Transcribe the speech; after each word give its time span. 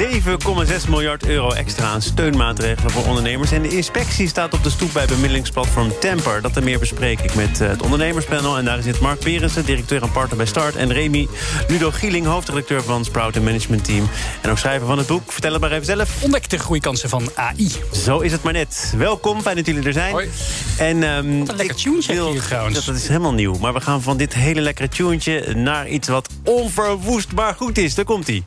7,6 0.00 0.88
miljard 0.88 1.26
euro 1.26 1.50
extra 1.50 1.86
aan 1.86 2.02
steunmaatregelen 2.02 2.90
voor 2.90 3.04
ondernemers. 3.04 3.52
En 3.52 3.62
de 3.62 3.68
inspectie 3.68 4.28
staat 4.28 4.54
op 4.54 4.62
de 4.62 4.70
stoep 4.70 4.92
bij 4.92 5.06
bemiddelingsplatform 5.06 5.92
Temper. 5.98 6.42
Dat 6.42 6.56
en 6.56 6.64
meer 6.64 6.78
bespreek 6.78 7.20
ik 7.20 7.34
met 7.34 7.60
eh, 7.60 7.68
het 7.68 7.82
ondernemerspanel. 7.82 8.58
En 8.58 8.64
daar 8.64 8.82
zit 8.82 9.00
Mark 9.00 9.20
Berensen, 9.20 9.64
directeur 9.64 10.02
en 10.02 10.12
partner 10.12 10.36
bij 10.36 10.46
Start. 10.46 10.76
En 10.76 10.92
Remy 10.92 11.28
Ludo 11.68 11.90
Gieling, 11.90 12.26
hoofdredacteur 12.26 12.82
van 12.82 13.04
Sprout 13.04 13.36
en 13.36 13.44
Management 13.44 13.84
Team. 13.84 14.08
En 14.40 14.50
ook 14.50 14.58
schrijver 14.58 14.86
van 14.86 14.98
het 14.98 15.06
boek. 15.06 15.32
Vertel 15.32 15.52
het 15.52 15.60
maar 15.60 15.72
even 15.72 15.84
zelf. 15.84 16.22
Ontdek 16.22 16.50
de 16.50 16.58
groeikansen 16.58 17.08
van 17.08 17.30
AI. 17.34 17.70
Zo 17.92 18.18
is 18.18 18.32
het 18.32 18.42
maar 18.42 18.52
net. 18.52 18.94
Welkom, 18.96 19.40
fijn 19.40 19.56
dat 19.56 19.66
jullie 19.66 19.82
er 19.82 19.92
zijn. 19.92 20.12
Hoi. 20.12 20.30
En, 20.78 21.02
um, 21.02 21.40
een 21.40 21.56
lekker 21.56 21.76
tune 21.76 22.30
hier 22.32 22.42
trouwens. 22.42 22.84
Dat, 22.84 22.96
is 22.96 23.08
helemaal 23.08 23.34
nieuw. 23.34 23.58
Maar 23.58 23.72
we 23.72 23.80
gaan 23.80 24.02
van 24.02 24.16
dit 24.16 24.34
hele 24.34 24.60
lekkere 24.60 24.88
tuentje 24.88 25.54
naar 25.54 25.88
iets 25.88 26.08
wat 26.08 26.28
onverwoestbaar 26.44 27.54
goed 27.54 27.78
is. 27.78 27.94
Daar 27.94 28.04
komt-ie. 28.04 28.44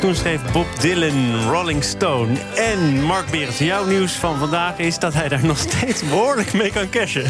Toen 0.00 0.14
schreef 0.14 0.52
Bob 0.52 0.66
Dylan 0.80 1.48
Rolling 1.50 1.84
Stone. 1.84 2.38
En 2.56 3.02
Mark 3.02 3.30
Berends, 3.30 3.58
jouw 3.58 3.86
nieuws 3.86 4.12
van 4.12 4.38
vandaag 4.38 4.78
is 4.78 4.98
dat 4.98 5.14
hij 5.14 5.28
daar 5.28 5.44
nog 5.44 5.58
steeds 5.58 6.02
behoorlijk 6.02 6.52
mee 6.52 6.72
kan 6.72 6.90
cashen. 6.90 7.24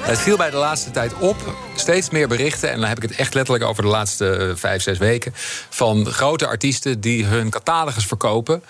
Het 0.00 0.18
viel 0.18 0.36
bij 0.36 0.50
de 0.50 0.56
laatste 0.56 0.90
tijd 0.90 1.18
op. 1.18 1.36
Steeds 1.74 2.10
meer 2.10 2.28
berichten, 2.28 2.70
en 2.70 2.80
dan 2.80 2.88
heb 2.88 2.96
ik 2.96 3.02
het 3.02 3.18
echt 3.18 3.34
letterlijk 3.34 3.64
over 3.64 3.82
de 3.82 3.88
laatste 3.88 4.30
eh, 4.30 4.50
vijf, 4.54 4.82
zes 4.82 4.98
weken. 4.98 5.32
Van 5.68 6.06
grote 6.06 6.46
artiesten 6.46 7.00
die 7.00 7.24
hun 7.24 7.50
catalogus 7.50 8.06
verkopen. 8.06 8.62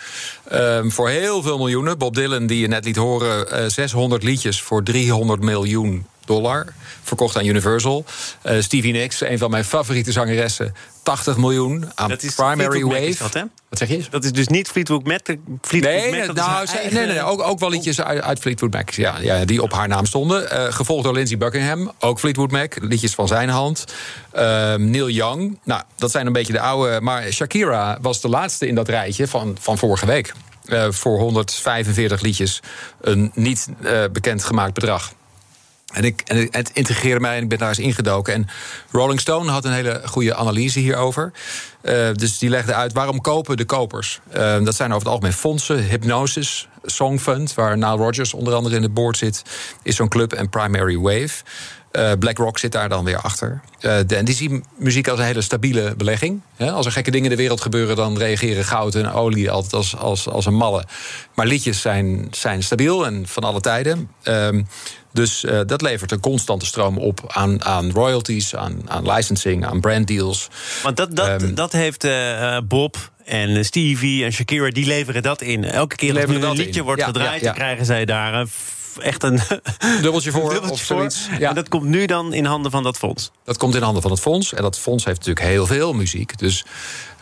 Um, 0.52 0.92
voor 0.92 1.08
heel 1.08 1.42
veel 1.42 1.58
miljoenen. 1.58 1.98
Bob 1.98 2.14
Dylan, 2.14 2.46
die 2.46 2.60
je 2.60 2.68
net 2.68 2.84
liet 2.84 2.96
horen, 2.96 3.62
uh, 3.62 3.68
600 3.68 4.22
liedjes 4.22 4.62
voor 4.62 4.82
300 4.82 5.40
miljoen 5.40 6.06
dollar. 6.26 6.66
Verkocht 7.02 7.36
aan 7.36 7.46
Universal. 7.46 8.04
Uh, 8.44 8.60
Stevie 8.60 8.92
Nicks, 8.92 9.20
een 9.20 9.38
van 9.38 9.50
mijn 9.50 9.64
favoriete 9.64 10.12
zangeressen. 10.12 10.74
80 11.06 11.36
miljoen 11.36 11.90
aan 11.94 12.08
dat 12.08 12.22
is 12.22 12.34
Primary 12.34 12.84
Wave. 12.84 13.14
Dat, 13.18 13.34
hè? 13.34 13.42
Wat 13.68 13.78
zeg 13.78 13.88
je? 13.88 14.04
Dat 14.10 14.24
is 14.24 14.32
dus 14.32 14.48
niet 14.48 14.68
Fleetwood 14.68 15.06
Mac. 15.06 15.20
Fleetwood 15.60 15.94
nee, 15.94 16.26
Mac, 16.26 16.36
nou, 16.36 16.62
is 16.62 16.70
nee, 16.70 16.80
eigen... 16.80 16.98
nee, 16.98 17.06
nee, 17.06 17.22
ook, 17.22 17.42
ook 17.42 17.58
wel 17.58 17.70
liedjes 17.70 18.00
uit, 18.00 18.22
uit 18.22 18.38
Fleetwood 18.38 18.72
Mac. 18.72 18.90
Ja, 18.90 19.18
ja, 19.18 19.44
die 19.44 19.62
op 19.62 19.72
haar 19.72 19.88
naam 19.88 20.06
stonden. 20.06 20.42
Uh, 20.52 20.72
gevolgd 20.72 21.04
door 21.04 21.12
Lindsey 21.12 21.38
Buckingham, 21.38 21.92
ook 21.98 22.18
Fleetwood 22.18 22.50
Mac. 22.50 22.74
Liedjes 22.80 23.14
van 23.14 23.28
zijn 23.28 23.48
hand. 23.48 23.84
Uh, 24.34 24.74
Neil 24.74 25.08
Young. 25.08 25.58
Nou, 25.64 25.82
dat 25.96 26.10
zijn 26.10 26.26
een 26.26 26.32
beetje 26.32 26.52
de 26.52 26.60
oude. 26.60 27.00
Maar 27.00 27.32
Shakira 27.32 27.98
was 28.00 28.20
de 28.20 28.28
laatste 28.28 28.66
in 28.66 28.74
dat 28.74 28.88
rijtje 28.88 29.28
van, 29.28 29.56
van 29.60 29.78
vorige 29.78 30.06
week. 30.06 30.32
Uh, 30.64 30.86
voor 30.90 31.18
145 31.18 32.20
liedjes 32.20 32.60
een 33.00 33.30
niet 33.34 33.68
bekend 34.12 34.44
gemaakt 34.44 34.74
bedrag. 34.74 35.12
En, 35.94 36.04
ik, 36.04 36.48
het 36.50 36.70
integreerde 36.72 37.20
mij 37.20 37.36
en 37.36 37.42
ik 37.42 37.48
ben 37.48 37.58
daar 37.58 37.68
eens 37.68 37.78
ingedoken. 37.78 38.34
En 38.34 38.48
Rolling 38.90 39.20
Stone 39.20 39.50
had 39.50 39.64
een 39.64 39.72
hele 39.72 40.02
goede 40.04 40.34
analyse 40.34 40.78
hierover. 40.78 41.32
Uh, 41.82 42.08
dus 42.12 42.38
die 42.38 42.50
legde 42.50 42.74
uit 42.74 42.92
waarom 42.92 43.20
kopen 43.20 43.56
de 43.56 43.64
kopers. 43.64 44.20
Uh, 44.36 44.64
dat 44.64 44.74
zijn 44.74 44.90
over 44.90 45.02
het 45.02 45.12
algemeen 45.12 45.32
fondsen, 45.32 45.88
Hypnosis, 45.88 46.68
Songfund, 46.82 47.54
waar 47.54 47.78
Nile 47.78 47.96
Rodgers 47.96 48.34
onder 48.34 48.54
andere 48.54 48.76
in 48.76 48.82
het 48.82 48.94
board 48.94 49.16
zit, 49.16 49.42
is 49.82 49.96
zo'n 49.96 50.08
club 50.08 50.32
en 50.32 50.48
Primary 50.48 50.98
Wave. 50.98 51.42
Uh, 51.92 52.12
BlackRock 52.18 52.58
zit 52.58 52.72
daar 52.72 52.88
dan 52.88 53.04
weer 53.04 53.20
achter. 53.20 53.60
De, 53.78 54.04
en 54.16 54.24
die 54.24 54.34
zien 54.34 54.64
muziek 54.78 55.08
als 55.08 55.18
een 55.18 55.24
hele 55.24 55.40
stabiele 55.40 55.94
belegging. 55.96 56.40
Als 56.58 56.86
er 56.86 56.92
gekke 56.92 57.10
dingen 57.10 57.30
in 57.30 57.36
de 57.36 57.42
wereld 57.42 57.60
gebeuren, 57.60 57.96
dan 57.96 58.18
reageren 58.18 58.64
goud 58.64 58.94
en 58.94 59.12
olie 59.12 59.50
altijd 59.50 59.72
als, 59.72 59.96
als, 59.96 60.28
als 60.28 60.46
een 60.46 60.54
malle. 60.54 60.84
Maar 61.34 61.46
liedjes 61.46 61.80
zijn, 61.80 62.28
zijn 62.30 62.62
stabiel 62.62 63.06
en 63.06 63.26
van 63.26 63.42
alle 63.42 63.60
tijden. 63.60 64.10
Uh, 64.24 64.48
dus 65.16 65.44
uh, 65.44 65.60
dat 65.66 65.82
levert 65.82 66.12
een 66.12 66.20
constante 66.20 66.66
stroom 66.66 66.98
op 66.98 67.20
aan, 67.26 67.64
aan 67.64 67.90
royalties, 67.90 68.56
aan, 68.56 68.82
aan 68.86 69.10
licensing, 69.10 69.66
aan 69.66 69.80
branddeals. 69.80 70.48
Want 70.82 70.96
dat, 70.96 71.16
dat, 71.16 71.42
um, 71.42 71.54
dat 71.54 71.72
heeft 71.72 72.04
uh, 72.04 72.58
Bob 72.64 72.96
en 73.24 73.64
Stevie 73.64 74.24
en 74.24 74.32
Shakira, 74.32 74.70
die 74.70 74.86
leveren 74.86 75.22
dat 75.22 75.42
in. 75.42 75.64
Elke 75.64 75.96
keer 75.96 76.14
als 76.14 76.24
een 76.24 76.56
liedje 76.56 76.80
in. 76.80 76.84
wordt 76.84 77.00
ja, 77.00 77.06
gedraaid, 77.06 77.40
ja, 77.40 77.46
ja. 77.46 77.52
krijgen 77.52 77.84
zij 77.84 78.04
daar 78.04 78.46
echt 78.98 79.22
een 79.22 79.40
dubbeltje 80.02 80.30
voor 80.30 80.50
dubbeltje 80.50 80.70
of 80.70 80.80
zoiets. 80.80 81.28
Ja. 81.38 81.48
En 81.48 81.54
dat 81.54 81.68
komt 81.68 81.84
nu 81.84 82.06
dan 82.06 82.32
in 82.32 82.44
handen 82.44 82.70
van 82.70 82.82
dat 82.82 82.96
fonds. 82.96 83.30
Dat 83.44 83.56
komt 83.56 83.74
in 83.74 83.82
handen 83.82 84.02
van 84.02 84.10
het 84.10 84.20
fonds. 84.20 84.54
En 84.54 84.62
dat 84.62 84.78
fonds 84.78 85.04
heeft 85.04 85.18
natuurlijk 85.18 85.46
heel 85.46 85.66
veel 85.66 85.92
muziek. 85.92 86.38
Dus 86.38 86.64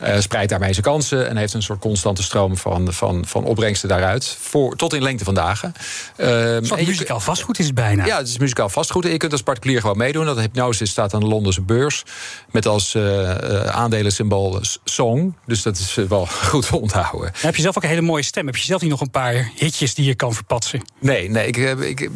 uh, 0.03 0.19
spreidt 0.19 0.51
daarmee 0.51 0.73
zijn 0.73 0.85
kansen 0.85 1.29
en 1.29 1.37
heeft 1.37 1.55
een 1.55 1.63
soort 1.63 1.81
constante 1.81 2.23
stroom 2.23 2.57
van, 2.57 2.93
van, 2.93 3.25
van 3.27 3.45
opbrengsten 3.45 3.89
daaruit. 3.89 4.37
Voor, 4.41 4.77
tot 4.77 4.95
in 4.95 5.03
lengte 5.03 5.25
van 5.25 5.35
dagen. 5.35 5.73
Uh, 6.17 6.59
muzikaal 6.87 7.21
vastgoed 7.21 7.59
is 7.59 7.67
het 7.67 7.75
bijna. 7.75 8.07
Ja, 8.07 8.17
het 8.17 8.29
is 8.29 8.39
muzikaal 8.39 8.69
vastgoed. 8.69 9.05
En 9.05 9.11
je 9.11 9.17
kunt 9.17 9.33
als 9.33 9.43
particulier 9.43 9.81
gewoon 9.81 9.97
meedoen. 9.97 10.27
Dat 10.27 10.39
hypnose 10.39 10.87
staat 10.87 11.15
aan 11.15 11.21
de 11.21 11.27
Londense 11.27 11.63
beurs. 11.63 12.03
Met 12.51 12.67
als 12.67 12.95
uh, 12.95 13.31
aandeleensymbool 13.65 14.61
Song. 14.85 15.37
Dus 15.47 15.63
dat 15.63 15.79
is 15.79 15.95
wel 15.95 16.27
goed 16.51 16.67
te 16.67 16.81
onthouden. 16.81 17.33
heb 17.37 17.57
je 17.57 17.63
zelf 17.63 17.77
ook 17.77 17.83
een 17.83 17.89
hele 17.89 18.01
mooie 18.01 18.23
stem. 18.23 18.47
Heb 18.47 18.57
je 18.57 18.65
zelf 18.65 18.81
niet 18.81 18.91
nog 18.91 19.01
een 19.01 19.11
paar 19.11 19.51
hitjes 19.57 19.95
die 19.95 20.05
je 20.05 20.15
kan 20.15 20.35
verpatsen? 20.35 20.83
Nee, 21.01 21.31
nee 21.31 21.47
ik, 21.47 21.57
ik, 21.81 22.01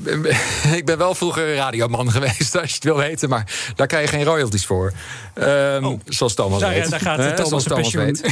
ik, 0.79 0.85
ben 0.85 0.99
wel 0.99 1.15
vroeger 1.15 1.55
radioman 1.55 2.11
geweest, 2.19 2.57
als 2.57 2.69
je 2.69 2.75
het 2.75 2.85
wil 2.85 2.97
weten. 2.97 3.29
Maar 3.29 3.73
daar 3.75 3.87
krijg 3.87 4.11
je 4.11 4.17
geen 4.17 4.25
royalties 4.25 4.67
voor. 4.67 4.93
Um, 5.35 5.85
oh. 5.85 6.01
Zoals 6.05 6.35
Thomas 6.35 6.61
daar, 6.61 6.71
weet. 6.71 6.91
Daar 6.91 7.01
gaat 7.01 7.19
He, 7.19 7.35
Weet. 7.77 8.23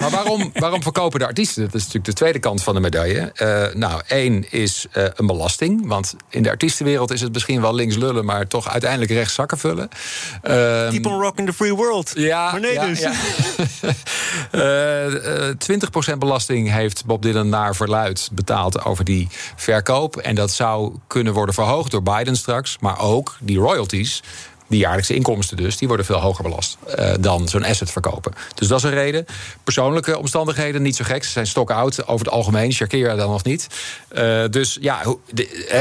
Maar 0.00 0.10
waarom, 0.10 0.50
waarom 0.54 0.82
verkopen 0.82 1.18
de 1.18 1.26
artiesten? 1.26 1.62
Dat 1.62 1.74
is 1.74 1.80
natuurlijk 1.80 2.04
de 2.04 2.12
tweede 2.12 2.38
kant 2.38 2.62
van 2.62 2.74
de 2.74 2.80
medaille. 2.80 3.32
Uh, 3.42 3.74
nou, 3.74 4.02
één 4.06 4.50
is 4.50 4.86
uh, 4.96 5.04
een 5.14 5.26
belasting. 5.26 5.86
Want 5.86 6.14
in 6.28 6.42
de 6.42 6.50
artiestenwereld 6.50 7.10
is 7.10 7.20
het 7.20 7.32
misschien 7.32 7.60
wel 7.60 7.74
links 7.74 7.96
lullen... 7.96 8.24
maar 8.24 8.46
toch 8.46 8.68
uiteindelijk 8.68 9.10
rechts 9.10 9.34
zakken 9.34 9.58
vullen. 9.58 9.88
Um, 10.42 10.90
Keep 10.90 11.06
on 11.06 11.20
rocking 11.20 11.48
the 11.48 11.54
free 11.54 11.74
world. 11.74 12.12
Ja, 12.14 12.50
maar 12.50 12.60
nee 12.60 12.72
ja, 12.72 12.86
dus. 12.86 13.00
Ja. 13.00 13.12
uh, 15.42 16.14
20% 16.14 16.18
belasting 16.18 16.70
heeft 16.70 17.04
Bob 17.04 17.22
Dylan 17.22 17.48
naar 17.48 17.76
verluid 17.76 18.28
betaald 18.32 18.84
over 18.84 19.04
die 19.04 19.28
verkoop. 19.56 20.16
En 20.16 20.34
dat 20.34 20.50
zou 20.50 20.96
kunnen 21.06 21.32
worden 21.32 21.54
verhoogd 21.54 21.90
door 21.90 22.02
Biden 22.02 22.36
straks. 22.36 22.76
Maar 22.80 23.00
ook 23.00 23.36
die 23.40 23.58
royalties 23.58 24.22
die 24.72 24.80
jaarlijkse 24.80 25.14
inkomsten 25.14 25.56
dus, 25.56 25.76
die 25.76 25.88
worden 25.88 26.06
veel 26.06 26.20
hoger 26.20 26.42
belast 26.42 26.76
uh, 26.98 27.12
dan 27.20 27.48
zo'n 27.48 27.64
asset 27.64 27.90
verkopen. 27.90 28.32
Dus 28.54 28.68
dat 28.68 28.78
is 28.78 28.84
een 28.84 28.90
reden. 28.90 29.26
Persoonlijke 29.64 30.18
omstandigheden, 30.18 30.82
niet 30.82 30.96
zo 30.96 31.04
gek. 31.04 31.24
Ze 31.24 31.30
zijn 31.30 31.46
stokoud 31.46 32.06
over 32.06 32.26
het 32.26 32.34
algemeen. 32.34 32.72
Shakira 32.72 33.14
dan 33.14 33.30
nog 33.30 33.44
niet. 33.44 33.66
Uh, 34.12 34.44
dus 34.50 34.78
ja, 34.80 35.02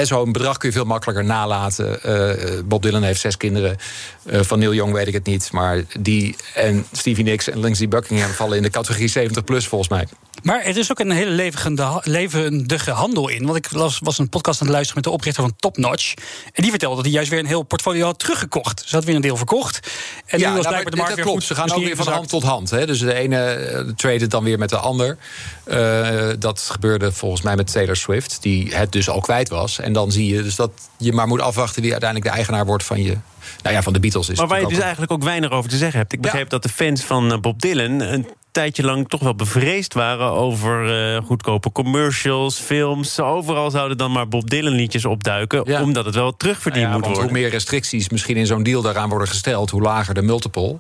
zo'n 0.04 0.32
bedrag 0.32 0.58
kun 0.58 0.70
je 0.70 0.76
veel 0.76 0.86
makkelijker 0.86 1.26
nalaten. 1.26 2.00
Uh, 2.06 2.62
Bob 2.66 2.82
Dylan 2.82 3.04
heeft 3.04 3.20
zes 3.20 3.38
kinderen. 3.38 3.78
van 4.26 4.60
Neil 4.60 4.74
Young 4.74 4.94
weet 4.94 5.08
ik 5.08 5.14
het 5.14 5.26
niet. 5.26 5.52
Maar 5.52 5.84
die 6.00 6.36
en 6.54 6.86
Stevie 6.92 7.24
Nicks 7.24 7.50
en 7.50 7.60
Lindsey 7.60 7.88
Buckingham 7.88 8.32
vallen 8.32 8.58
in 8.58 8.64
de 8.64 8.70
categorie 8.70 9.08
70 9.08 9.44
plus 9.44 9.68
volgens 9.68 9.90
mij. 9.90 10.08
Maar 10.42 10.62
er 10.62 10.78
is 10.78 10.92
ook 10.92 11.00
een 11.00 11.12
hele 11.12 11.32
levendige, 11.32 12.02
levendige 12.04 12.92
handel 12.92 13.30
in. 13.30 13.46
Want 13.46 13.58
ik 13.58 13.68
was, 13.68 14.00
was 14.04 14.18
een 14.18 14.30
podcast 14.30 14.62
aan 14.62 14.68
het 14.68 14.76
luisteren 14.76 15.02
met 15.04 15.12
de 15.12 15.18
oprichter 15.18 15.44
van 15.44 15.54
Top 15.56 15.78
Notch. 15.78 16.14
En 16.54 16.62
die 16.62 16.70
vertelde 16.70 16.96
dat 16.96 17.06
hij 17.06 17.14
juist 17.14 17.30
weer 17.30 17.40
een 17.40 17.46
heel 17.46 17.64
portfolio 17.64 18.06
had 18.06 18.20
teruggekocht. 18.20 18.84
Ze 18.86 18.96
had 18.96 19.04
weer 19.04 19.16
een 19.16 19.22
deel 19.22 19.38
verkocht. 19.38 19.92
En 20.26 20.40
ja, 20.40 20.50
nu 20.50 20.56
was 20.56 20.66
nou, 20.66 20.68
blijkbaar 20.68 20.92
de 20.92 20.98
markt 20.98 21.16
weer 21.16 21.24
klopt. 21.24 21.40
goed. 21.40 21.48
Ze 21.48 21.56
gaan 21.56 21.68
dus 21.68 21.76
ook 21.76 21.84
weer 21.84 21.96
van 21.96 22.08
hand 22.08 22.30
tot 22.30 22.44
hand. 22.44 22.70
Hè. 22.70 22.86
Dus 22.86 23.00
de 23.00 23.14
ene 23.14 23.94
trade 23.96 24.28
dan 24.28 24.44
weer 24.44 24.58
met 24.58 24.70
de 24.70 24.78
ander. 24.78 25.18
Uh, 25.66 26.30
dat 26.40 26.60
gebeurde 26.60 27.12
volgens 27.12 27.42
mij 27.42 27.56
met 27.56 27.72
Taylor 27.72 27.96
Swift. 27.96 28.38
Die 28.42 28.76
het 28.76 28.92
dus 28.92 29.10
al 29.10 29.22
kwijt 29.22 29.50
was. 29.50 29.80
En 29.80 29.94
dan 29.94 30.12
zie 30.12 30.36
je 30.36 30.44
dus 30.44 30.56
dat 30.56 30.72
je 30.98 31.14
maar 31.14 31.28
moet 31.28 31.42
afwachten... 31.42 31.82
wie 31.82 31.92
uiteindelijk 31.92 32.30
de 32.30 32.36
eigenaar 32.36 32.66
wordt 32.66 32.84
van 32.84 33.04
je... 33.04 33.18
Nou 33.64 33.76
ja, 33.76 33.82
van 33.82 33.94
de 33.94 34.00
Beatles 34.00 34.30
is 34.30 34.38
Maar 34.38 34.48
waar 34.48 34.58
je 34.58 34.64
het 34.64 34.74
dus 34.74 34.84
eigenlijk 34.84 35.12
ook 35.12 35.24
weinig 35.24 35.52
over 35.52 35.70
te 35.70 35.78
zeggen 35.78 36.00
hebt. 36.00 36.14
Ik 36.14 36.22
begreep 36.22 36.50
dat 36.50 36.64
de 36.64 36.70
fans 36.70 37.02
van 37.04 37.32
eh, 37.32 37.40
Bob 37.40 37.62
Dylan 37.62 38.00
een 38.00 38.28
tijdje 38.52 38.84
lang 38.84 39.10
toch 39.10 39.22
wel 39.22 39.36
bevreesd 39.36 39.94
waren 39.94 40.30
over 40.32 40.96
eh, 41.16 41.22
goedkope 41.26 41.72
commercials, 41.72 42.60
films. 42.60 43.20
Overal 43.20 43.72
zouden 43.72 43.98
dan 43.98 44.12
maar 44.12 44.28
Bob 44.28 44.50
Dylan 44.50 44.74
liedjes 44.74 45.06
opduiken, 45.06 45.62
Ja. 45.66 45.82
omdat 45.82 46.06
het 46.06 46.16
wel 46.16 46.38
terugverdiend 46.38 46.86
Ja, 46.86 46.92
moet 46.92 47.02
want 47.02 47.16
worden. 47.16 47.32
hoe 47.34 47.42
meer 47.42 47.50
restricties 47.52 48.10
misschien 48.10 48.38
in 48.38 48.46
zo'n 48.46 48.64
deal 48.64 48.82
daaraan 48.82 49.10
worden 49.10 49.28
gesteld, 49.28 49.70
hoe 49.70 49.82
lager 49.82 50.14
de 50.14 50.22
multiple. 50.22 50.78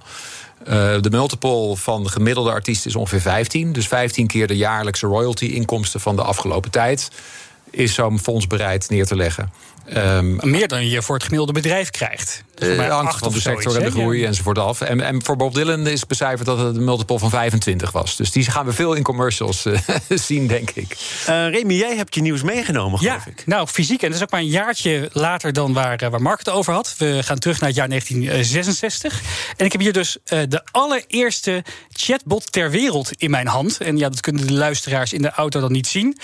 Eh, 0.65 1.01
de 1.01 1.09
multiple 1.09 1.75
van 1.75 2.03
de 2.03 2.09
gemiddelde 2.09 2.51
artiest 2.51 2.85
is 2.85 2.95
ongeveer 2.95 3.21
15. 3.21 3.71
Dus 3.73 3.87
15 3.87 4.27
keer 4.27 4.47
de 4.47 4.57
jaarlijkse 4.57 5.07
royalty-inkomsten 5.07 5.99
van 5.99 6.15
de 6.15 6.21
afgelopen 6.23 6.71
tijd. 6.71 7.09
is 7.69 7.93
zo'n 7.93 8.19
fonds 8.19 8.47
bereid 8.47 8.89
neer 8.89 9.05
te 9.05 9.15
leggen. 9.15 9.51
Um, 9.97 10.39
Meer 10.41 10.67
dan 10.67 10.89
je 10.89 11.01
voor 11.01 11.15
het 11.15 11.23
gemiddelde 11.23 11.53
bedrijf 11.53 11.89
krijgt. 11.89 12.43
Dus 12.55 12.77
uh, 12.77 13.11
van 13.11 13.31
de 13.31 13.39
sector 13.39 13.75
en 13.75 13.83
de 13.83 13.91
groei 13.91 14.25
enzovoort 14.25 14.57
af. 14.57 14.81
En, 14.81 15.01
en 15.01 15.23
voor 15.23 15.35
Bob 15.35 15.53
Dylan 15.53 15.87
is 15.87 16.05
becijferd 16.05 16.45
dat 16.45 16.57
het 16.57 16.75
een 16.75 16.83
multiple 16.83 17.19
van 17.19 17.29
25 17.29 17.91
was. 17.91 18.15
Dus 18.15 18.31
die 18.31 18.51
gaan 18.51 18.65
we 18.65 18.73
veel 18.73 18.93
in 18.93 19.03
commercials 19.03 19.65
uh, 19.65 19.79
zien, 20.09 20.47
denk 20.47 20.69
ik. 20.69 20.97
Uh, 21.29 21.49
Remy, 21.49 21.73
jij 21.73 21.95
hebt 21.95 22.15
je 22.15 22.21
nieuws 22.21 22.41
meegenomen, 22.43 22.99
geloof 22.99 23.25
ja, 23.25 23.31
ik. 23.31 23.45
Nou, 23.45 23.67
fysiek. 23.67 24.01
En 24.01 24.07
dat 24.07 24.17
is 24.17 24.23
ook 24.23 24.31
maar 24.31 24.39
een 24.39 24.47
jaartje 24.47 25.09
later 25.13 25.53
dan 25.53 25.73
waar, 25.73 26.09
waar 26.09 26.21
Mark 26.21 26.39
het 26.39 26.49
over 26.49 26.73
had. 26.73 26.95
We 26.97 27.19
gaan 27.23 27.39
terug 27.39 27.59
naar 27.59 27.69
het 27.69 27.77
jaar 27.77 27.89
1966. 27.89 29.21
En 29.57 29.65
ik 29.65 29.71
heb 29.71 29.81
hier 29.81 29.93
dus 29.93 30.17
de 30.25 30.61
allereerste 30.71 31.63
chatbot 31.89 32.51
ter 32.51 32.71
wereld 32.71 33.11
in 33.17 33.31
mijn 33.31 33.47
hand. 33.47 33.77
En 33.77 33.97
ja, 33.97 34.09
dat 34.09 34.19
kunnen 34.19 34.47
de 34.47 34.53
luisteraars 34.53 35.13
in 35.13 35.21
de 35.21 35.31
auto 35.31 35.59
dan 35.59 35.71
niet 35.71 35.87
zien. 35.87 36.17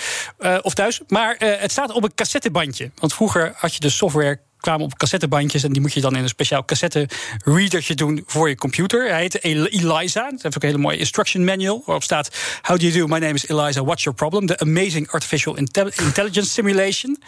of 0.62 0.74
thuis. 0.74 1.00
Maar 1.08 1.36
het 1.38 1.70
staat 1.70 1.92
op 1.92 2.04
een 2.04 2.14
cassettebandje. 2.14 2.90
Want 2.94 3.14
vroeger 3.14 3.54
had 3.58 3.74
je 3.74 3.80
de 3.80 3.90
software 3.90 4.40
kwamen 4.60 4.84
op 4.84 4.98
cassettebandjes 4.98 5.62
en 5.62 5.72
die 5.72 5.80
moet 5.80 5.92
je 5.92 6.00
dan 6.00 6.16
in 6.16 6.22
een 6.22 6.28
speciaal 6.28 6.64
cassette 6.64 7.08
readertje 7.44 7.94
doen 7.94 8.22
voor 8.26 8.48
je 8.48 8.54
computer. 8.54 9.08
Hij 9.08 9.20
heet 9.20 9.42
Eliza. 9.44 10.30
Dat 10.30 10.42
heeft 10.42 10.56
ook 10.56 10.62
een 10.62 10.68
hele 10.68 10.82
mooie 10.82 10.96
instruction 10.96 11.44
manual 11.44 11.82
waarop 11.84 12.02
staat: 12.02 12.30
How 12.62 12.78
do 12.78 12.86
you 12.86 12.98
do? 12.98 13.06
My 13.06 13.18
name 13.18 13.34
is 13.34 13.48
Eliza. 13.48 13.84
What's 13.84 14.02
your 14.02 14.18
problem? 14.18 14.46
The 14.46 14.58
Amazing 14.58 15.10
Artificial 15.10 15.56
Intelligence 15.56 16.50
Simulation. 16.50 17.22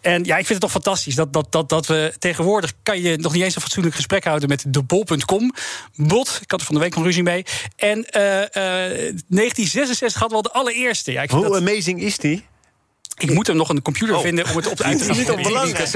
En 0.00 0.24
ja, 0.24 0.36
ik 0.36 0.46
vind 0.46 0.48
het 0.48 0.60
toch 0.60 0.70
fantastisch 0.70 1.14
dat, 1.14 1.32
dat, 1.32 1.52
dat, 1.52 1.68
dat 1.68 1.86
we 1.86 2.14
tegenwoordig 2.18 2.72
kan 2.82 3.00
je 3.00 3.16
nog 3.16 3.32
niet 3.32 3.42
eens 3.42 3.54
een 3.54 3.62
fatsoenlijk 3.62 3.94
gesprek 3.94 4.24
houden 4.24 4.48
met 4.48 4.64
de 4.68 4.82
bol.com 4.82 5.54
bot. 5.96 6.38
Ik 6.42 6.50
had 6.50 6.60
er 6.60 6.66
van 6.66 6.74
de 6.74 6.80
week 6.80 6.94
nog 6.94 7.04
ruzie 7.04 7.22
mee. 7.22 7.44
En 7.76 7.98
uh, 7.98 8.22
uh, 8.22 8.44
1966 8.52 10.20
hadden 10.20 10.38
we 10.38 10.44
al 10.44 10.52
de 10.52 10.58
allereerste. 10.58 11.12
Ja, 11.12 11.26
Hoe 11.26 11.42
dat... 11.42 11.56
amazing 11.56 12.02
is 12.02 12.16
die? 12.16 12.44
Ik 13.18 13.30
moet 13.34 13.46
hem 13.46 13.56
nog 13.56 13.68
een 13.68 13.82
computer 13.82 14.16
oh. 14.16 14.22
vinden 14.22 14.44
om 14.50 14.56
het 14.56 14.66
op 14.66 14.80
uit 14.80 14.98
te 14.98 15.04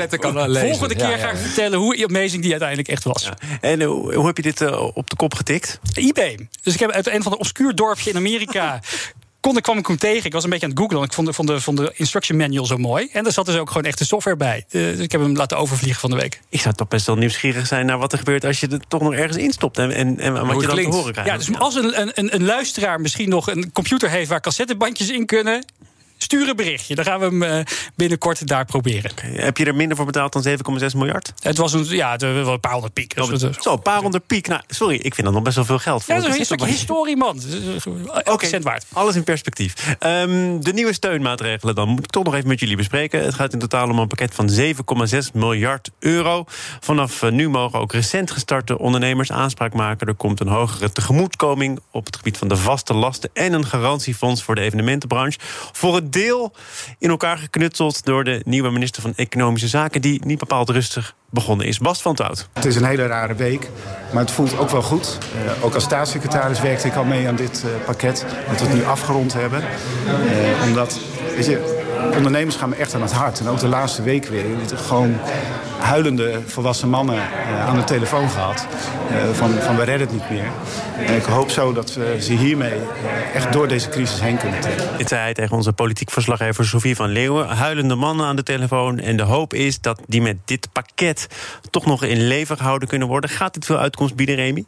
gaan. 0.08 0.18
Kan 0.18 0.50
lezen. 0.50 0.68
Volgende 0.68 0.94
keer 0.94 1.04
ja, 1.04 1.16
ja. 1.16 1.18
ga 1.18 1.30
ik 1.30 1.36
vertellen 1.36 1.78
hoe 1.78 2.06
amazing 2.08 2.42
die 2.42 2.50
uiteindelijk 2.50 2.88
echt 2.88 3.04
was. 3.04 3.22
Ja. 3.22 3.58
En 3.60 3.82
hoe, 3.82 4.14
hoe, 4.14 4.26
heb 4.26 4.36
je 4.36 4.42
dit 4.42 4.60
uh, 4.60 4.96
op 4.96 5.10
de 5.10 5.16
kop 5.16 5.34
getikt? 5.34 5.78
eBay. 5.94 6.48
Dus 6.62 6.74
ik 6.74 6.80
heb 6.80 6.90
uit 6.90 7.06
een 7.06 7.22
van 7.22 7.32
de 7.32 7.38
obscuur 7.38 7.74
dorpje 7.74 8.10
in 8.10 8.16
Amerika 8.16 8.80
kon, 9.40 9.56
ik 9.56 9.62
kwam 9.62 9.78
ik 9.78 9.86
hem 9.86 9.96
tegen. 9.96 10.24
Ik 10.24 10.32
was 10.32 10.44
een 10.44 10.50
beetje 10.50 10.66
aan 10.66 10.72
het 10.72 10.80
googlen. 10.80 11.02
Ik 11.02 11.12
vond 11.12 11.26
de, 11.26 11.32
vond, 11.32 11.48
de, 11.48 11.60
vond 11.60 11.76
de 11.76 11.92
instruction 11.94 12.38
manual 12.38 12.66
zo 12.66 12.76
mooi. 12.76 13.08
En 13.12 13.26
er 13.26 13.32
zat 13.32 13.46
dus 13.46 13.56
ook 13.56 13.68
gewoon 13.68 13.84
echte 13.84 14.06
software 14.06 14.36
bij. 14.36 14.64
Dus 14.68 14.98
ik 14.98 15.12
heb 15.12 15.20
hem 15.20 15.36
laten 15.36 15.56
overvliegen 15.58 16.00
van 16.00 16.10
de 16.10 16.16
week. 16.16 16.40
Ik 16.48 16.60
zou 16.60 16.74
toch 16.74 16.88
best 16.88 17.06
wel 17.06 17.16
nieuwsgierig 17.16 17.66
zijn 17.66 17.86
naar 17.86 17.98
wat 17.98 18.12
er 18.12 18.18
gebeurt... 18.18 18.44
als 18.44 18.60
je 18.60 18.68
er 18.68 18.80
toch 18.88 19.02
nog 19.02 19.12
ergens 19.12 19.36
instopt 19.36 19.78
en, 19.78 19.92
en, 19.92 20.18
en 20.18 20.32
wat 20.32 20.42
Hoe 20.42 20.60
je 20.60 20.66
dan 20.66 20.70
klinkt. 20.70 20.90
te 20.90 20.96
horen 20.96 21.12
krijgt. 21.12 21.30
Ja, 21.30 21.36
dus 21.36 21.58
als 21.58 21.74
een, 21.74 22.18
een, 22.18 22.34
een 22.34 22.44
luisteraar 22.44 23.00
misschien 23.00 23.28
nog 23.28 23.50
een 23.50 23.72
computer 23.72 24.10
heeft... 24.10 24.28
waar 24.28 24.40
cassettebandjes 24.40 25.10
in 25.10 25.26
kunnen... 25.26 25.64
Stuur 26.22 26.48
een 26.48 26.56
berichtje. 26.56 26.94
Dan 26.94 27.04
gaan 27.04 27.18
we 27.18 27.24
hem 27.24 27.42
uh, 27.42 27.64
binnenkort 27.96 28.46
daar 28.46 28.64
proberen. 28.64 29.10
Okay. 29.10 29.30
Heb 29.30 29.56
je 29.56 29.64
er 29.64 29.74
minder 29.74 29.96
voor 29.96 30.06
betaald 30.06 30.32
dan 30.32 30.44
7,6 30.46 30.96
miljard? 30.96 31.32
Het 31.42 31.56
was 31.56 31.72
een, 31.72 31.84
ja, 31.84 32.16
de, 32.16 32.26
een 32.26 32.60
paar 32.60 32.72
honderd 32.72 32.92
piek. 32.92 33.14
Dus 33.14 33.40
zo, 33.60 33.72
een 33.72 33.82
paar 33.82 34.00
honderd 34.00 34.26
piek. 34.26 34.48
Nou, 34.48 34.62
sorry, 34.68 34.94
ik 34.94 35.14
vind 35.14 35.26
dat 35.26 35.34
nog 35.34 35.42
best 35.42 35.56
wel 35.56 35.64
veel 35.64 35.78
geld. 35.78 36.04
Voor 36.04 36.14
ja, 36.14 36.20
dat 36.20 36.30
is 36.30 36.38
een 36.38 36.44
stukje 36.44 36.66
historie, 36.66 37.16
man. 37.16 37.40
Elke 37.42 38.30
okay. 38.30 38.48
cent 38.48 38.64
waard. 38.64 38.84
Alles 38.92 39.16
in 39.16 39.24
perspectief. 39.24 39.96
Um, 40.00 40.64
de 40.64 40.72
nieuwe 40.72 40.92
steunmaatregelen 40.92 41.74
dan 41.74 41.88
moet 41.88 42.04
ik 42.04 42.10
toch 42.10 42.24
nog 42.24 42.34
even 42.34 42.48
met 42.48 42.60
jullie 42.60 42.76
bespreken. 42.76 43.24
Het 43.24 43.34
gaat 43.34 43.52
in 43.52 43.58
totaal 43.58 43.88
om 43.88 43.98
een 43.98 44.08
pakket 44.08 44.34
van 44.34 44.50
7,6 44.50 45.18
miljard 45.32 45.90
euro. 45.98 46.44
Vanaf 46.80 47.30
nu 47.30 47.48
mogen 47.48 47.78
ook 47.78 47.92
recent 47.92 48.30
gestarte 48.30 48.78
ondernemers 48.78 49.32
aanspraak 49.32 49.72
maken. 49.72 50.06
Er 50.06 50.14
komt 50.14 50.40
een 50.40 50.48
hogere 50.48 50.92
tegemoetkoming 50.92 51.80
op 51.90 52.06
het 52.06 52.16
gebied 52.16 52.38
van 52.38 52.48
de 52.48 52.56
vaste 52.56 52.94
lasten... 52.94 53.30
en 53.32 53.52
een 53.52 53.66
garantiefonds 53.66 54.42
voor 54.42 54.54
de 54.54 54.60
evenementenbranche. 54.60 55.38
Voor 55.72 55.94
het 55.94 56.09
deel 56.10 56.52
in 56.98 57.10
elkaar 57.10 57.38
geknutseld 57.38 58.04
door 58.04 58.24
de 58.24 58.42
nieuwe 58.44 58.70
minister 58.70 59.02
van 59.02 59.12
Economische 59.16 59.68
Zaken, 59.68 60.00
die 60.00 60.24
niet 60.24 60.38
bepaald 60.38 60.70
rustig 60.70 61.14
begonnen 61.30 61.66
is. 61.66 61.78
Bast 61.78 62.02
van 62.02 62.14
Tout. 62.14 62.48
Het 62.52 62.64
is 62.64 62.76
een 62.76 62.84
hele 62.84 63.06
rare 63.06 63.34
week, 63.34 63.68
maar 64.12 64.22
het 64.22 64.30
voelt 64.30 64.58
ook 64.58 64.70
wel 64.70 64.82
goed. 64.82 65.18
Uh, 65.44 65.64
ook 65.64 65.74
als 65.74 65.84
staatssecretaris 65.84 66.60
werkte 66.60 66.86
ik 66.86 66.94
al 66.94 67.04
mee 67.04 67.28
aan 67.28 67.36
dit 67.36 67.62
uh, 67.66 67.84
pakket, 67.84 68.26
dat 68.48 68.60
we 68.60 68.66
het 68.66 68.74
nu 68.74 68.84
afgerond 68.84 69.32
hebben. 69.32 69.62
Uh, 70.06 70.66
omdat, 70.66 71.00
weet 71.36 71.46
je, 71.46 71.79
ondernemers 72.16 72.56
gaan 72.56 72.68
me 72.68 72.74
echt 72.74 72.94
aan 72.94 73.02
het 73.02 73.12
hart. 73.12 73.40
En 73.40 73.48
ook 73.48 73.58
de 73.58 73.68
laatste 73.68 74.02
week 74.02 74.26
weer. 74.26 74.44
Gewoon 74.74 75.16
huilende 75.78 76.40
volwassen 76.46 76.88
mannen 76.88 77.16
uh, 77.16 77.66
aan 77.68 77.76
de 77.76 77.84
telefoon 77.84 78.28
gehad. 78.28 78.66
Uh, 79.10 79.30
van, 79.32 79.50
van 79.50 79.76
we 79.76 79.82
redden 79.82 80.06
het 80.06 80.12
niet 80.12 80.30
meer. 80.30 80.50
En 81.06 81.16
ik 81.16 81.22
hoop 81.22 81.50
zo 81.50 81.72
dat 81.72 81.94
we 81.94 82.16
ze 82.20 82.32
hiermee 82.32 82.80
echt 83.34 83.52
door 83.52 83.68
deze 83.68 83.88
crisis 83.88 84.20
heen 84.20 84.36
kunnen 84.36 84.60
trekken. 84.60 84.86
Dit 84.96 85.08
zei 85.08 85.20
hij 85.20 85.34
tegen 85.34 85.56
onze 85.56 85.72
politiek 85.72 86.10
verslaggever 86.10 86.64
Sofie 86.64 86.96
van 86.96 87.08
Leeuwen. 87.08 87.48
Huilende 87.48 87.94
mannen 87.94 88.26
aan 88.26 88.36
de 88.36 88.42
telefoon. 88.42 88.98
En 88.98 89.16
de 89.16 89.22
hoop 89.22 89.54
is 89.54 89.80
dat 89.80 90.00
die 90.06 90.22
met 90.22 90.36
dit 90.44 90.68
pakket 90.72 91.26
toch 91.70 91.86
nog 91.86 92.04
in 92.04 92.26
leven 92.26 92.56
gehouden 92.56 92.88
kunnen 92.88 93.08
worden. 93.08 93.30
Gaat 93.30 93.54
dit 93.54 93.64
veel 93.64 93.78
uitkomst 93.78 94.14
bieden, 94.14 94.34
Remy? 94.34 94.64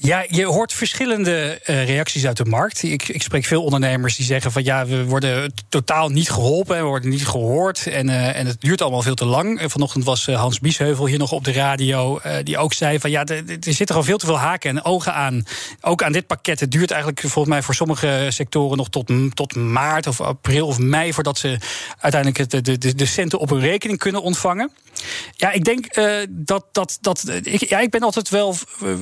Ja, 0.00 0.24
je 0.28 0.44
hoort 0.44 0.72
verschillende 0.72 1.60
uh, 1.66 1.86
reacties 1.86 2.26
uit 2.26 2.36
de 2.36 2.44
markt. 2.44 2.82
Ik, 2.82 3.08
ik, 3.08 3.22
spreek 3.22 3.44
veel 3.44 3.64
ondernemers 3.64 4.16
die 4.16 4.26
zeggen 4.26 4.52
van 4.52 4.64
ja, 4.64 4.86
we 4.86 5.04
worden 5.04 5.52
totaal 5.68 6.08
niet 6.08 6.30
geholpen 6.30 6.76
en 6.76 6.82
we 6.82 6.88
worden 6.88 7.10
niet 7.10 7.26
gehoord. 7.26 7.86
En, 7.86 8.08
uh, 8.08 8.36
en 8.36 8.46
het 8.46 8.60
duurt 8.60 8.82
allemaal 8.82 9.02
veel 9.02 9.14
te 9.14 9.24
lang. 9.24 9.60
Vanochtend 9.66 10.04
was 10.04 10.26
Hans 10.26 10.60
Biesheuvel 10.60 11.06
hier 11.06 11.18
nog 11.18 11.32
op 11.32 11.44
de 11.44 11.52
radio. 11.52 12.20
die 12.42 12.58
ook 12.58 12.72
zei 12.72 13.00
van 13.00 13.10
ja, 13.10 13.24
er 13.24 13.42
zitten 13.60 13.86
gewoon 13.86 14.04
veel 14.04 14.18
te 14.18 14.26
veel 14.26 14.38
haken 14.38 14.70
en 14.70 14.84
ogen 14.84 15.14
aan. 15.14 15.44
Ook 15.80 16.02
aan 16.02 16.12
dit 16.12 16.26
pakket. 16.26 16.60
Het 16.60 16.70
duurt 16.70 16.90
eigenlijk 16.90 17.20
volgens 17.20 17.48
mij 17.48 17.62
voor 17.62 17.74
sommige 17.74 18.26
sectoren 18.28 18.76
nog 18.76 18.88
tot, 18.88 19.10
tot 19.34 19.56
maart 19.56 20.06
of 20.06 20.20
april 20.20 20.66
of 20.66 20.78
mei 20.78 21.12
voordat 21.12 21.38
ze 21.38 21.58
uiteindelijk 21.98 22.50
de, 22.50 22.78
de, 22.78 22.94
de 22.94 23.06
centen 23.06 23.38
op 23.38 23.50
hun 23.50 23.60
rekening 23.60 23.98
kunnen 23.98 24.22
ontvangen. 24.22 24.70
Ja, 25.32 25.52
ik 25.52 25.64
denk 25.64 25.94
dat. 26.28 26.64
dat, 26.72 26.98
dat 27.00 27.24
ik, 27.42 27.68
ja, 27.68 27.78
ik 27.78 27.90
ben 27.90 28.00
altijd 28.00 28.28
wel. 28.28 28.54